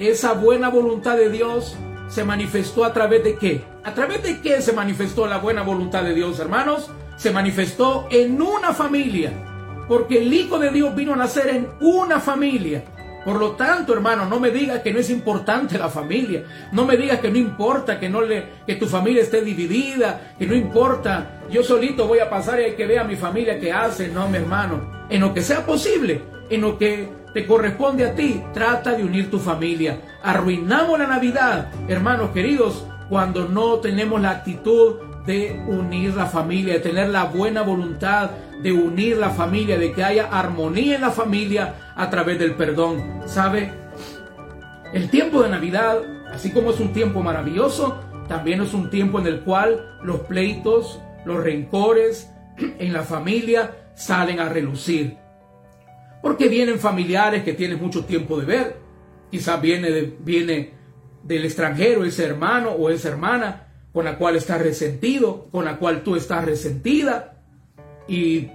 esa 0.00 0.32
buena 0.32 0.70
voluntad 0.70 1.16
de 1.16 1.28
Dios 1.28 1.76
se 2.08 2.24
manifestó 2.24 2.84
a 2.84 2.92
través 2.92 3.22
de 3.22 3.36
qué? 3.36 3.62
¿A 3.84 3.92
través 3.92 4.22
de 4.22 4.40
qué 4.40 4.62
se 4.62 4.72
manifestó 4.72 5.26
la 5.26 5.38
buena 5.38 5.62
voluntad 5.62 6.02
de 6.02 6.14
Dios, 6.14 6.40
hermanos? 6.40 6.90
Se 7.16 7.30
manifestó 7.30 8.08
en 8.10 8.40
una 8.40 8.72
familia, 8.72 9.30
porque 9.88 10.18
el 10.18 10.32
Hijo 10.32 10.58
de 10.58 10.70
Dios 10.70 10.94
vino 10.94 11.12
a 11.12 11.16
nacer 11.16 11.48
en 11.48 11.68
una 11.80 12.18
familia. 12.18 12.82
Por 13.24 13.38
lo 13.38 13.52
tanto, 13.52 13.92
hermano, 13.92 14.24
no 14.24 14.40
me 14.40 14.50
digas 14.50 14.80
que 14.80 14.90
no 14.90 14.98
es 14.98 15.10
importante 15.10 15.76
la 15.76 15.90
familia. 15.90 16.44
No 16.72 16.86
me 16.86 16.96
digas 16.96 17.20
que 17.20 17.30
no 17.30 17.36
importa 17.36 18.00
que 18.00 18.08
no 18.08 18.22
le 18.22 18.46
que 18.66 18.76
tu 18.76 18.86
familia 18.86 19.20
esté 19.20 19.42
dividida, 19.42 20.32
que 20.38 20.46
no 20.46 20.54
importa. 20.54 21.42
Yo 21.50 21.62
solito 21.62 22.06
voy 22.06 22.20
a 22.20 22.30
pasar 22.30 22.58
y 22.58 22.64
hay 22.64 22.76
que 22.76 22.86
ver 22.86 23.00
a 23.00 23.04
mi 23.04 23.16
familia 23.16 23.60
que 23.60 23.70
hace, 23.70 24.08
no, 24.08 24.26
mi 24.30 24.38
hermano. 24.38 25.06
En 25.10 25.20
lo 25.20 25.34
que 25.34 25.42
sea 25.42 25.66
posible, 25.66 26.22
en 26.50 26.60
lo 26.60 26.76
que 26.78 27.08
te 27.32 27.46
corresponde 27.46 28.04
a 28.04 28.14
ti, 28.14 28.42
trata 28.52 28.92
de 28.92 29.04
unir 29.04 29.30
tu 29.30 29.38
familia. 29.38 30.00
Arruinamos 30.22 30.98
la 30.98 31.06
Navidad, 31.06 31.70
hermanos 31.88 32.30
queridos, 32.30 32.84
cuando 33.08 33.48
no 33.48 33.76
tenemos 33.76 34.20
la 34.20 34.30
actitud 34.30 34.96
de 35.26 35.62
unir 35.68 36.14
la 36.14 36.26
familia, 36.26 36.74
de 36.74 36.80
tener 36.80 37.08
la 37.08 37.24
buena 37.24 37.62
voluntad 37.62 38.30
de 38.62 38.72
unir 38.72 39.16
la 39.16 39.30
familia, 39.30 39.78
de 39.78 39.92
que 39.92 40.04
haya 40.04 40.28
armonía 40.30 40.96
en 40.96 41.00
la 41.00 41.10
familia 41.10 41.92
a 41.96 42.10
través 42.10 42.38
del 42.38 42.54
perdón. 42.54 43.22
¿Sabe? 43.26 43.72
El 44.92 45.08
tiempo 45.08 45.42
de 45.42 45.50
Navidad, 45.50 45.98
así 46.32 46.50
como 46.50 46.70
es 46.70 46.80
un 46.80 46.92
tiempo 46.92 47.22
maravilloso, 47.22 48.00
también 48.28 48.60
es 48.60 48.74
un 48.74 48.90
tiempo 48.90 49.18
en 49.18 49.26
el 49.26 49.40
cual 49.40 49.98
los 50.02 50.20
pleitos, 50.20 51.00
los 51.24 51.42
rencores 51.42 52.32
en 52.58 52.92
la 52.92 53.02
familia 53.02 53.72
salen 53.94 54.40
a 54.40 54.48
relucir. 54.48 55.19
Porque 56.22 56.48
vienen 56.48 56.78
familiares 56.78 57.42
que 57.42 57.54
tienen 57.54 57.80
mucho 57.80 58.04
tiempo 58.04 58.38
de 58.38 58.46
ver. 58.46 58.76
Quizás 59.30 59.60
viene, 59.60 60.14
viene 60.20 60.74
del 61.22 61.44
extranjero 61.44 62.04
ese 62.04 62.24
hermano 62.24 62.70
o 62.70 62.90
esa 62.90 63.08
hermana 63.08 63.68
con 63.92 64.04
la 64.04 64.16
cual 64.18 64.36
estás 64.36 64.60
resentido, 64.60 65.48
con 65.50 65.64
la 65.64 65.78
cual 65.78 66.02
tú 66.02 66.16
estás 66.16 66.44
resentida. 66.44 67.36
Y 68.06 68.50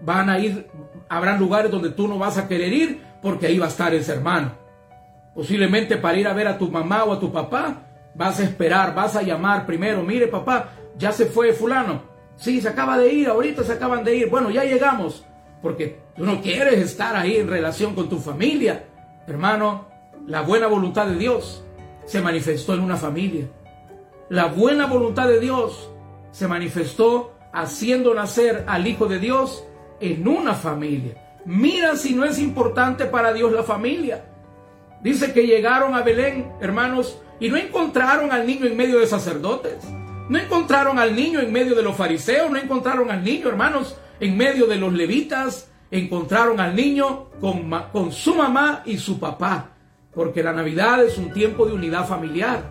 van 0.00 0.30
a 0.30 0.38
ir, 0.38 0.66
habrán 1.08 1.38
lugares 1.38 1.70
donde 1.70 1.90
tú 1.90 2.08
no 2.08 2.18
vas 2.18 2.38
a 2.38 2.48
querer 2.48 2.72
ir 2.72 3.00
porque 3.22 3.46
ahí 3.46 3.58
va 3.58 3.66
a 3.66 3.70
estar 3.70 3.94
ese 3.94 4.12
hermano. 4.12 4.52
Posiblemente 5.34 5.96
para 5.96 6.18
ir 6.18 6.26
a 6.26 6.34
ver 6.34 6.48
a 6.48 6.58
tu 6.58 6.70
mamá 6.70 7.04
o 7.04 7.12
a 7.12 7.20
tu 7.20 7.32
papá, 7.32 7.86
vas 8.14 8.40
a 8.40 8.44
esperar, 8.44 8.94
vas 8.94 9.16
a 9.16 9.22
llamar 9.22 9.66
primero, 9.66 10.02
mire 10.02 10.26
papá, 10.26 10.72
ya 10.96 11.12
se 11.12 11.26
fue 11.26 11.52
fulano. 11.52 12.02
Sí, 12.36 12.60
se 12.60 12.68
acaba 12.68 12.98
de 12.98 13.12
ir, 13.12 13.28
ahorita 13.28 13.62
se 13.62 13.72
acaban 13.72 14.02
de 14.02 14.16
ir. 14.16 14.30
Bueno, 14.30 14.50
ya 14.50 14.64
llegamos 14.64 15.24
porque 15.62 16.00
tú 16.20 16.26
no 16.26 16.42
quieres 16.42 16.78
estar 16.78 17.16
ahí 17.16 17.36
en 17.36 17.48
relación 17.48 17.94
con 17.94 18.10
tu 18.10 18.18
familia. 18.18 18.84
Hermano, 19.26 19.86
la 20.26 20.42
buena 20.42 20.66
voluntad 20.66 21.06
de 21.06 21.16
Dios 21.16 21.64
se 22.04 22.20
manifestó 22.20 22.74
en 22.74 22.80
una 22.80 22.98
familia. 22.98 23.46
La 24.28 24.44
buena 24.44 24.84
voluntad 24.84 25.28
de 25.28 25.40
Dios 25.40 25.90
se 26.30 26.46
manifestó 26.46 27.32
haciendo 27.54 28.12
nacer 28.12 28.64
al 28.68 28.86
Hijo 28.86 29.06
de 29.06 29.18
Dios 29.18 29.64
en 29.98 30.28
una 30.28 30.52
familia. 30.52 31.14
Mira 31.46 31.96
si 31.96 32.14
no 32.14 32.26
es 32.26 32.38
importante 32.38 33.06
para 33.06 33.32
Dios 33.32 33.50
la 33.50 33.62
familia. 33.62 34.26
Dice 35.02 35.32
que 35.32 35.46
llegaron 35.46 35.94
a 35.94 36.02
Belén, 36.02 36.52
hermanos, 36.60 37.18
y 37.40 37.48
no 37.48 37.56
encontraron 37.56 38.30
al 38.30 38.46
niño 38.46 38.66
en 38.66 38.76
medio 38.76 38.98
de 38.98 39.06
sacerdotes. 39.06 39.78
No 40.28 40.38
encontraron 40.38 40.98
al 40.98 41.16
niño 41.16 41.40
en 41.40 41.50
medio 41.50 41.74
de 41.74 41.82
los 41.82 41.96
fariseos, 41.96 42.50
no 42.50 42.58
encontraron 42.58 43.10
al 43.10 43.24
niño, 43.24 43.48
hermanos, 43.48 43.96
en 44.20 44.36
medio 44.36 44.66
de 44.66 44.76
los 44.76 44.92
levitas. 44.92 45.69
Encontraron 45.90 46.60
al 46.60 46.74
niño 46.74 47.30
con, 47.40 47.70
con 47.92 48.12
su 48.12 48.34
mamá 48.34 48.82
y 48.84 48.96
su 48.98 49.18
papá. 49.18 49.70
Porque 50.14 50.42
la 50.42 50.52
Navidad 50.52 51.04
es 51.04 51.18
un 51.18 51.32
tiempo 51.32 51.66
de 51.66 51.72
unidad 51.72 52.06
familiar. 52.06 52.68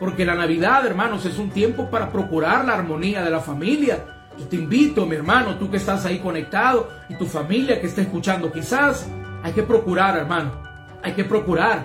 Porque 0.00 0.24
la 0.24 0.34
Navidad, 0.34 0.86
hermanos, 0.86 1.24
es 1.26 1.38
un 1.38 1.50
tiempo 1.50 1.90
para 1.90 2.10
procurar 2.10 2.64
la 2.64 2.74
armonía 2.74 3.22
de 3.22 3.30
la 3.30 3.40
familia. 3.40 4.28
Yo 4.38 4.46
te 4.46 4.56
invito, 4.56 5.04
mi 5.06 5.16
hermano, 5.16 5.56
tú 5.56 5.70
que 5.70 5.78
estás 5.78 6.04
ahí 6.06 6.20
conectado 6.20 6.88
y 7.08 7.14
tu 7.14 7.26
familia 7.26 7.80
que 7.80 7.88
está 7.88 8.02
escuchando, 8.02 8.52
quizás 8.52 9.08
hay 9.42 9.52
que 9.52 9.64
procurar, 9.64 10.16
hermano 10.16 10.68
hay 11.02 11.12
que 11.12 11.24
procurar. 11.24 11.84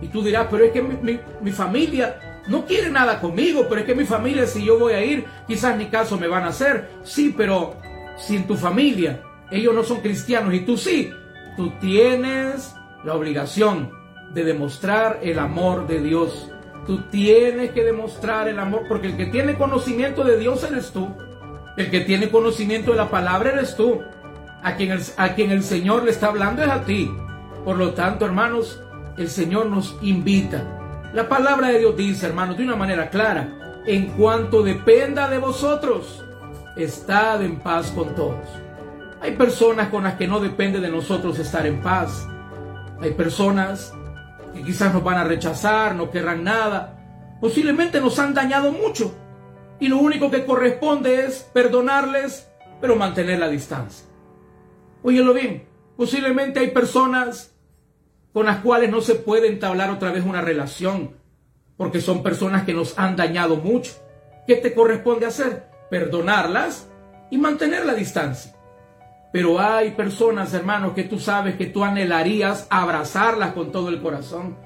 Y 0.00 0.08
tú 0.08 0.22
dirás, 0.22 0.46
pero 0.50 0.64
es 0.64 0.72
que 0.72 0.82
mi, 0.82 1.52
familia 1.52 2.42
no 2.48 2.66
quiere 2.66 2.90
nada 2.90 3.20
conmigo, 3.20 3.66
pero 3.68 3.80
es 3.80 3.86
que 3.86 3.94
mi 3.94 4.04
familia, 4.04 4.46
si 4.46 4.64
yo 4.64 4.78
voy 4.78 4.92
a 4.92 5.04
ir, 5.04 5.24
quizás 5.46 5.76
ni 5.76 5.86
caso 5.86 6.18
me 6.18 6.28
van 6.28 6.44
a 6.44 6.48
hacer. 6.48 6.90
Sí, 7.02 7.34
pero 7.36 7.76
si 8.18 8.36
en 8.36 8.46
tu 8.46 8.56
familia 8.56 9.20
ellos 9.50 9.74
no 9.74 9.82
son 9.84 10.00
cristianos 10.00 10.54
y 10.54 10.60
tú 10.60 10.76
sí, 10.76 11.10
tú 11.56 11.70
tienes 11.80 12.74
la 13.04 13.14
obligación 13.14 13.90
de 14.32 14.44
demostrar 14.44 15.20
el 15.22 15.38
amor 15.38 15.86
de 15.86 16.00
Dios. 16.00 16.50
Tú 16.86 17.02
tienes 17.10 17.70
que 17.70 17.84
demostrar 17.84 18.48
el 18.48 18.58
amor, 18.58 18.82
porque 18.88 19.08
el 19.08 19.16
que 19.16 19.26
tiene 19.26 19.56
conocimiento 19.56 20.24
de 20.24 20.38
Dios 20.38 20.62
eres 20.64 20.92
tú. 20.92 21.08
El 21.76 21.90
que 21.90 22.00
tiene 22.00 22.30
conocimiento 22.30 22.92
de 22.92 22.96
la 22.96 23.10
palabra 23.10 23.50
eres 23.50 23.76
tú. 23.76 24.02
A 24.62 24.74
quien 24.76 24.92
el, 24.92 25.02
a 25.16 25.34
quien 25.34 25.50
el 25.50 25.62
Señor 25.62 26.04
le 26.04 26.10
está 26.10 26.28
hablando 26.28 26.62
es 26.62 26.68
a 26.68 26.84
ti. 26.84 27.10
Por 27.64 27.76
lo 27.76 27.92
tanto, 27.94 28.24
hermanos, 28.24 28.80
el 29.16 29.28
Señor 29.28 29.66
nos 29.66 29.96
invita. 30.02 30.62
La 31.12 31.28
palabra 31.28 31.68
de 31.68 31.78
Dios 31.78 31.96
dice, 31.96 32.26
hermanos, 32.26 32.56
de 32.56 32.64
una 32.64 32.76
manera 32.76 33.10
clara, 33.10 33.82
en 33.86 34.06
cuanto 34.08 34.62
dependa 34.62 35.28
de 35.28 35.38
vosotros, 35.38 36.24
estad 36.76 37.42
en 37.42 37.60
paz 37.60 37.90
con 37.92 38.14
todos. 38.14 38.65
Hay 39.26 39.32
personas 39.32 39.88
con 39.88 40.04
las 40.04 40.14
que 40.14 40.28
no 40.28 40.38
depende 40.38 40.78
de 40.78 40.88
nosotros 40.88 41.36
estar 41.40 41.66
en 41.66 41.82
paz. 41.82 42.28
Hay 43.00 43.10
personas 43.14 43.92
que 44.54 44.62
quizás 44.62 44.94
nos 44.94 45.02
van 45.02 45.18
a 45.18 45.24
rechazar, 45.24 45.96
no 45.96 46.12
querrán 46.12 46.44
nada. 46.44 47.36
Posiblemente 47.40 48.00
nos 48.00 48.20
han 48.20 48.34
dañado 48.34 48.70
mucho. 48.70 49.12
Y 49.80 49.88
lo 49.88 49.98
único 49.98 50.30
que 50.30 50.46
corresponde 50.46 51.26
es 51.26 51.40
perdonarles, 51.52 52.48
pero 52.80 52.94
mantener 52.94 53.40
la 53.40 53.48
distancia. 53.48 54.06
Óyelo 55.02 55.34
bien, 55.34 55.66
posiblemente 55.96 56.60
hay 56.60 56.70
personas 56.70 57.52
con 58.32 58.46
las 58.46 58.58
cuales 58.58 58.92
no 58.92 59.00
se 59.00 59.16
puede 59.16 59.48
entablar 59.48 59.90
otra 59.90 60.12
vez 60.12 60.24
una 60.24 60.40
relación, 60.40 61.16
porque 61.76 62.00
son 62.00 62.22
personas 62.22 62.62
que 62.62 62.74
nos 62.74 62.96
han 62.96 63.16
dañado 63.16 63.56
mucho. 63.56 63.90
¿Qué 64.46 64.54
te 64.54 64.72
corresponde 64.72 65.26
hacer? 65.26 65.68
Perdonarlas 65.90 66.86
y 67.28 67.38
mantener 67.38 67.84
la 67.84 67.94
distancia. 67.94 68.55
Pero 69.36 69.60
hay 69.60 69.90
personas, 69.90 70.54
hermanos, 70.54 70.94
que 70.94 71.04
tú 71.04 71.18
sabes 71.18 71.56
que 71.56 71.66
tú 71.66 71.84
anhelarías 71.84 72.66
abrazarlas 72.70 73.52
con 73.52 73.70
todo 73.70 73.90
el 73.90 74.00
corazón. 74.00 74.56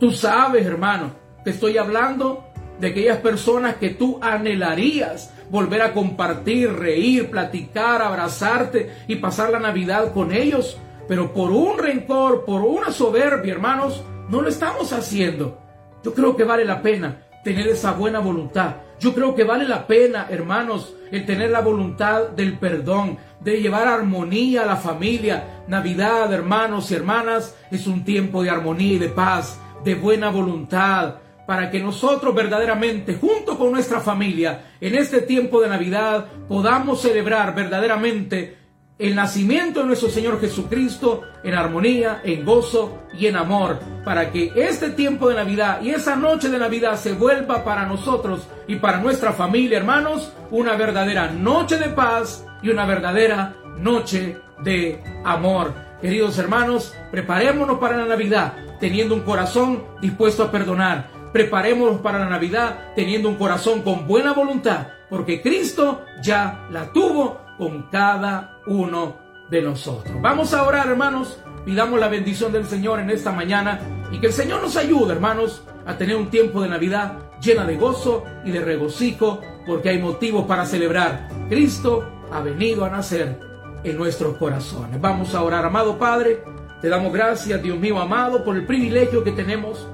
Tú 0.00 0.12
sabes, 0.12 0.64
hermano, 0.64 1.10
te 1.44 1.50
estoy 1.50 1.76
hablando 1.76 2.42
de 2.80 2.88
aquellas 2.88 3.18
personas 3.18 3.74
que 3.74 3.90
tú 3.90 4.18
anhelarías 4.22 5.30
volver 5.50 5.82
a 5.82 5.92
compartir, 5.92 6.72
reír, 6.72 7.28
platicar, 7.28 8.00
abrazarte 8.00 8.94
y 9.08 9.16
pasar 9.16 9.50
la 9.50 9.58
Navidad 9.58 10.14
con 10.14 10.32
ellos. 10.32 10.78
Pero 11.06 11.34
por 11.34 11.50
un 11.50 11.76
rencor, 11.76 12.46
por 12.46 12.62
una 12.62 12.92
soberbia, 12.92 13.52
hermanos, 13.52 14.02
no 14.30 14.40
lo 14.40 14.48
estamos 14.48 14.94
haciendo. 14.94 15.58
Yo 16.02 16.14
creo 16.14 16.34
que 16.34 16.44
vale 16.44 16.64
la 16.64 16.80
pena 16.80 17.26
tener 17.44 17.68
esa 17.68 17.92
buena 17.92 18.20
voluntad. 18.20 18.76
Yo 18.98 19.14
creo 19.14 19.34
que 19.34 19.44
vale 19.44 19.68
la 19.68 19.86
pena, 19.86 20.28
hermanos, 20.30 20.94
el 21.12 21.26
tener 21.26 21.50
la 21.50 21.60
voluntad 21.60 22.30
del 22.30 22.58
perdón, 22.58 23.18
de 23.44 23.60
llevar 23.60 23.86
armonía 23.86 24.62
a 24.62 24.66
la 24.66 24.76
familia. 24.76 25.62
Navidad, 25.68 26.32
hermanos 26.32 26.90
y 26.90 26.94
hermanas, 26.94 27.54
es 27.70 27.86
un 27.86 28.04
tiempo 28.04 28.42
de 28.42 28.50
armonía 28.50 28.94
y 28.94 28.98
de 28.98 29.08
paz, 29.10 29.60
de 29.84 29.94
buena 29.94 30.30
voluntad, 30.30 31.16
para 31.46 31.70
que 31.70 31.78
nosotros 31.78 32.34
verdaderamente, 32.34 33.18
junto 33.20 33.58
con 33.58 33.70
nuestra 33.70 34.00
familia, 34.00 34.72
en 34.80 34.94
este 34.94 35.20
tiempo 35.20 35.60
de 35.60 35.68
Navidad, 35.68 36.26
podamos 36.48 37.02
celebrar 37.02 37.54
verdaderamente 37.54 38.64
el 38.98 39.14
nacimiento 39.14 39.80
de 39.80 39.86
nuestro 39.86 40.08
Señor 40.08 40.40
Jesucristo 40.40 41.22
en 41.42 41.54
armonía, 41.54 42.22
en 42.24 42.44
gozo 42.44 43.02
y 43.12 43.26
en 43.26 43.36
amor, 43.36 43.80
para 44.04 44.30
que 44.30 44.52
este 44.54 44.90
tiempo 44.90 45.28
de 45.28 45.34
Navidad 45.34 45.82
y 45.82 45.90
esa 45.90 46.16
noche 46.16 46.48
de 46.48 46.58
Navidad 46.58 46.96
se 46.96 47.12
vuelva 47.12 47.64
para 47.64 47.86
nosotros 47.86 48.46
y 48.68 48.76
para 48.76 48.98
nuestra 48.98 49.32
familia, 49.32 49.78
hermanos, 49.78 50.32
una 50.50 50.76
verdadera 50.76 51.28
noche 51.30 51.76
de 51.76 51.88
paz 51.88 52.46
y 52.64 52.70
una 52.70 52.86
verdadera 52.86 53.54
noche 53.78 54.38
de 54.62 55.00
amor. 55.24 55.74
Queridos 56.00 56.38
hermanos, 56.38 56.94
preparémonos 57.10 57.78
para 57.78 57.96
la 57.96 58.06
Navidad 58.06 58.54
teniendo 58.80 59.14
un 59.14 59.20
corazón 59.20 59.84
dispuesto 60.00 60.42
a 60.42 60.50
perdonar. 60.50 61.10
Preparémonos 61.32 62.00
para 62.00 62.18
la 62.18 62.28
Navidad 62.28 62.92
teniendo 62.96 63.28
un 63.28 63.36
corazón 63.36 63.82
con 63.82 64.06
buena 64.06 64.32
voluntad, 64.32 64.88
porque 65.10 65.42
Cristo 65.42 66.04
ya 66.22 66.66
la 66.70 66.90
tuvo 66.92 67.40
con 67.58 67.82
cada 67.90 68.58
uno 68.66 69.18
de 69.50 69.60
nosotros. 69.60 70.16
Vamos 70.20 70.54
a 70.54 70.62
orar, 70.62 70.88
hermanos. 70.88 71.38
Pidamos 71.66 72.00
la 72.00 72.08
bendición 72.08 72.52
del 72.52 72.66
Señor 72.66 73.00
en 73.00 73.10
esta 73.10 73.32
mañana 73.32 73.80
y 74.10 74.20
que 74.20 74.28
el 74.28 74.32
Señor 74.32 74.62
nos 74.62 74.76
ayude, 74.76 75.12
hermanos, 75.12 75.62
a 75.86 75.96
tener 75.96 76.16
un 76.16 76.30
tiempo 76.30 76.62
de 76.62 76.68
Navidad 76.68 77.18
llena 77.40 77.64
de 77.64 77.76
gozo 77.76 78.24
y 78.44 78.50
de 78.50 78.60
regocijo, 78.60 79.40
porque 79.66 79.90
hay 79.90 79.98
motivos 79.98 80.46
para 80.46 80.66
celebrar. 80.66 81.28
Cristo 81.48 82.08
ha 82.32 82.40
venido 82.40 82.84
a 82.84 82.90
nacer 82.90 83.38
en 83.82 83.96
nuestros 83.96 84.36
corazones. 84.38 85.00
Vamos 85.00 85.34
a 85.34 85.42
orar, 85.42 85.64
amado 85.64 85.98
Padre. 85.98 86.42
Te 86.80 86.88
damos 86.88 87.12
gracias, 87.12 87.62
Dios 87.62 87.78
mío 87.78 87.98
amado, 87.98 88.44
por 88.44 88.56
el 88.56 88.66
privilegio 88.66 89.22
que 89.24 89.32
tenemos 89.32 89.86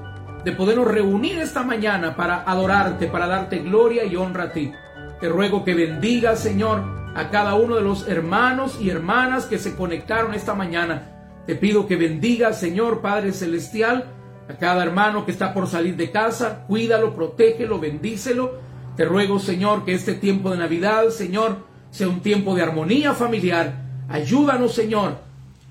de 0.43 0.51
podernos 0.53 0.87
reunir 0.87 1.37
esta 1.37 1.63
mañana 1.63 2.15
para 2.15 2.43
adorarte, 2.43 3.07
para 3.07 3.27
darte 3.27 3.59
gloria 3.59 4.05
y 4.05 4.15
honra 4.15 4.45
a 4.45 4.51
ti. 4.51 4.71
Te 5.19 5.29
ruego 5.29 5.63
que 5.63 5.75
bendiga, 5.75 6.35
Señor, 6.35 6.83
a 7.15 7.29
cada 7.29 7.55
uno 7.55 7.75
de 7.75 7.81
los 7.81 8.07
hermanos 8.07 8.79
y 8.81 8.89
hermanas 8.89 9.45
que 9.45 9.59
se 9.59 9.75
conectaron 9.75 10.33
esta 10.33 10.55
mañana. 10.55 11.41
Te 11.45 11.55
pido 11.55 11.85
que 11.85 11.95
bendiga, 11.95 12.53
Señor 12.53 13.01
Padre 13.01 13.33
Celestial, 13.33 14.05
a 14.49 14.53
cada 14.57 14.83
hermano 14.83 15.25
que 15.25 15.31
está 15.31 15.53
por 15.53 15.67
salir 15.67 15.95
de 15.95 16.11
casa. 16.11 16.65
Cuídalo, 16.67 17.13
protégelo, 17.13 17.79
bendícelo. 17.79 18.70
Te 19.01 19.05
ruego, 19.05 19.39
Señor, 19.39 19.83
que 19.83 19.95
este 19.95 20.13
tiempo 20.13 20.51
de 20.51 20.59
Navidad, 20.59 21.09
Señor, 21.09 21.65
sea 21.89 22.07
un 22.07 22.19
tiempo 22.19 22.53
de 22.53 22.61
armonía 22.61 23.15
familiar. 23.15 23.81
Ayúdanos, 24.07 24.75
Señor, 24.75 25.17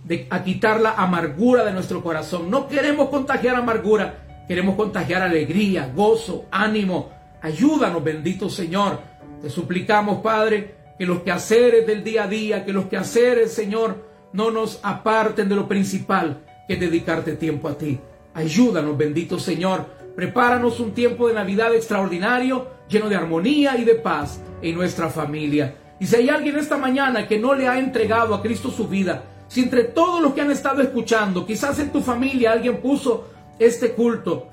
de, 0.02 0.26
a 0.30 0.42
quitar 0.42 0.80
la 0.80 0.94
amargura 0.94 1.64
de 1.64 1.72
nuestro 1.72 2.02
corazón. 2.02 2.50
No 2.50 2.66
queremos 2.66 3.08
contagiar 3.08 3.54
amargura, 3.54 4.44
queremos 4.48 4.74
contagiar 4.74 5.22
alegría, 5.22 5.92
gozo, 5.94 6.46
ánimo. 6.50 7.10
Ayúdanos, 7.40 8.02
bendito 8.02 8.50
Señor. 8.50 8.98
Te 9.40 9.48
suplicamos, 9.48 10.22
Padre, 10.22 10.74
que 10.98 11.06
los 11.06 11.20
quehaceres 11.20 11.86
del 11.86 12.02
día 12.02 12.24
a 12.24 12.26
día, 12.26 12.64
que 12.64 12.72
los 12.72 12.86
quehaceres, 12.86 13.52
Señor, 13.52 14.08
no 14.32 14.50
nos 14.50 14.80
aparten 14.82 15.48
de 15.48 15.54
lo 15.54 15.68
principal, 15.68 16.42
que 16.66 16.74
es 16.74 16.80
dedicarte 16.80 17.36
tiempo 17.36 17.68
a 17.68 17.78
ti. 17.78 18.00
Ayúdanos, 18.34 18.98
bendito 18.98 19.38
Señor. 19.38 19.99
Prepáranos 20.14 20.80
un 20.80 20.92
tiempo 20.92 21.28
de 21.28 21.34
Navidad 21.34 21.74
extraordinario, 21.74 22.68
lleno 22.88 23.08
de 23.08 23.16
armonía 23.16 23.76
y 23.76 23.84
de 23.84 23.94
paz 23.94 24.40
en 24.62 24.74
nuestra 24.74 25.08
familia. 25.08 25.76
Y 25.98 26.06
si 26.06 26.16
hay 26.16 26.28
alguien 26.28 26.56
esta 26.56 26.76
mañana 26.76 27.28
que 27.28 27.38
no 27.38 27.54
le 27.54 27.68
ha 27.68 27.78
entregado 27.78 28.34
a 28.34 28.42
Cristo 28.42 28.70
su 28.70 28.88
vida, 28.88 29.24
si 29.48 29.62
entre 29.62 29.84
todos 29.84 30.22
los 30.22 30.32
que 30.32 30.40
han 30.40 30.50
estado 30.50 30.80
escuchando, 30.80 31.44
quizás 31.44 31.78
en 31.78 31.90
tu 31.90 32.00
familia 32.00 32.52
alguien 32.52 32.80
puso 32.80 33.28
este 33.58 33.92
culto 33.92 34.48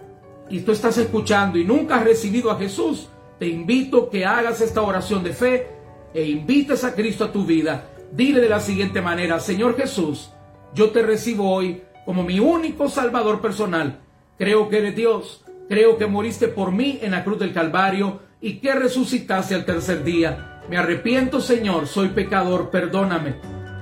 y 0.50 0.62
tú 0.62 0.72
estás 0.72 0.98
escuchando 0.98 1.58
y 1.58 1.64
nunca 1.64 1.98
has 1.98 2.04
recibido 2.04 2.52
a 2.52 2.58
Jesús, 2.58 3.10
te 3.40 3.48
invito 3.48 4.10
que 4.10 4.26
hagas 4.26 4.62
esta 4.62 4.82
oración 4.82 5.24
de 5.24 5.34
fe 5.34 5.68
e 6.14 6.24
invites 6.26 6.84
a 6.84 6.96
Cristo 6.96 7.26
a 7.26 7.32
tu 7.32 7.46
vida, 7.46 7.90
dile 8.12 8.42
de 8.42 8.50
la 8.50 8.60
siguiente 8.60 9.02
manera, 9.02 9.40
Señor 9.40 9.78
Jesús, 9.78 10.32
yo 10.74 10.90
te 10.90 11.04
recibo 11.04 11.52
hoy 11.52 11.84
como 12.06 12.24
mi 12.24 12.40
único 12.40 12.90
Salvador 12.90 13.42
personal. 13.42 14.00
Creo 14.38 14.70
que 14.70 14.80
eres 14.80 14.96
Dios, 14.96 15.44
creo 15.70 15.98
que 15.98 16.08
moriste 16.08 16.48
por 16.48 16.72
mí 16.72 17.00
en 17.02 17.12
la 17.12 17.24
cruz 17.24 17.40
del 17.40 17.54
Calvario 17.54 18.20
y 18.42 18.60
que 18.60 18.74
resucitaste 18.74 19.56
al 19.56 19.66
tercer 19.66 20.04
día. 20.04 20.62
Me 20.70 20.78
arrepiento, 20.78 21.40
Señor, 21.40 21.88
soy 21.88 22.10
pecador, 22.10 22.70
perdóname. 22.70 23.36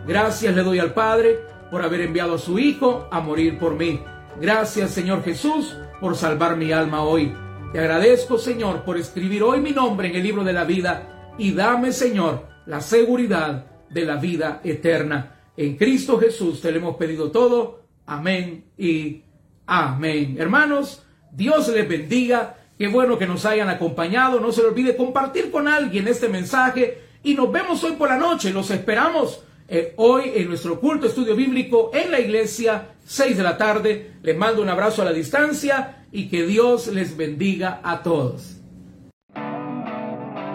Gracias 0.08 0.56
le 0.56 0.64
doy 0.64 0.80
al 0.80 0.94
Padre 0.94 1.40
por 1.72 1.84
haber 1.84 2.02
enviado 2.02 2.36
a 2.36 2.40
su 2.40 2.60
Hijo 2.60 3.08
a 3.12 3.20
morir 3.20 3.58
por 3.58 3.76
mí. 3.76 4.00
Gracias 4.40 4.92
Señor 4.92 5.24
Jesús 5.24 5.76
por 6.00 6.16
salvar 6.16 6.58
mi 6.58 6.72
alma 6.72 7.04
hoy. 7.04 7.34
Te 7.72 7.80
agradezco 7.80 8.38
Señor 8.38 8.84
por 8.84 8.98
escribir 8.98 9.44
hoy 9.44 9.62
mi 9.62 9.72
nombre 9.72 10.10
en 10.10 10.16
el 10.16 10.24
libro 10.24 10.44
de 10.44 10.54
la 10.54 10.64
vida 10.64 11.34
y 11.38 11.52
dame 11.54 11.92
Señor 11.92 12.48
la 12.66 12.82
seguridad 12.82 13.66
de 13.90 14.06
la 14.06 14.18
vida 14.18 14.62
eterna. 14.64 15.36
En 15.58 15.78
Cristo 15.78 16.20
Jesús 16.20 16.62
te 16.62 16.72
lo 16.72 16.78
hemos 16.78 16.98
pedido 16.98 17.32
todo. 17.32 17.86
Amén 18.06 18.66
y 18.78 19.24
amén. 19.66 20.36
Hermanos, 20.38 21.05
Dios 21.36 21.68
les 21.70 21.88
bendiga. 21.88 22.58
Qué 22.78 22.88
bueno 22.88 23.18
que 23.18 23.28
nos 23.28 23.46
hayan 23.46 23.70
acompañado. 23.70 24.40
No 24.40 24.52
se 24.52 24.62
le 24.62 24.70
olvide 24.70 24.96
compartir 24.96 25.52
con 25.52 25.68
alguien 25.68 26.08
este 26.08 26.30
mensaje. 26.30 27.00
Y 27.24 27.34
nos 27.34 27.52
vemos 27.52 27.84
hoy 27.84 27.94
por 27.94 28.10
la 28.10 28.18
noche. 28.18 28.52
Los 28.52 28.72
esperamos 28.72 29.42
eh, 29.68 29.94
hoy 29.98 30.32
en 30.36 30.48
nuestro 30.48 30.80
culto 30.80 31.08
estudio 31.08 31.36
bíblico 31.36 31.92
en 31.94 32.12
la 32.12 32.20
iglesia, 32.20 32.90
6 33.06 33.38
de 33.38 33.44
la 33.44 33.58
tarde. 33.58 34.12
Les 34.22 34.38
mando 34.38 34.62
un 34.62 34.70
abrazo 34.70 35.02
a 35.02 35.06
la 35.06 35.14
distancia 35.14 36.06
y 36.12 36.30
que 36.30 36.46
Dios 36.46 36.88
les 36.88 37.18
bendiga 37.18 37.82
a 37.84 38.04
todos. 38.04 38.55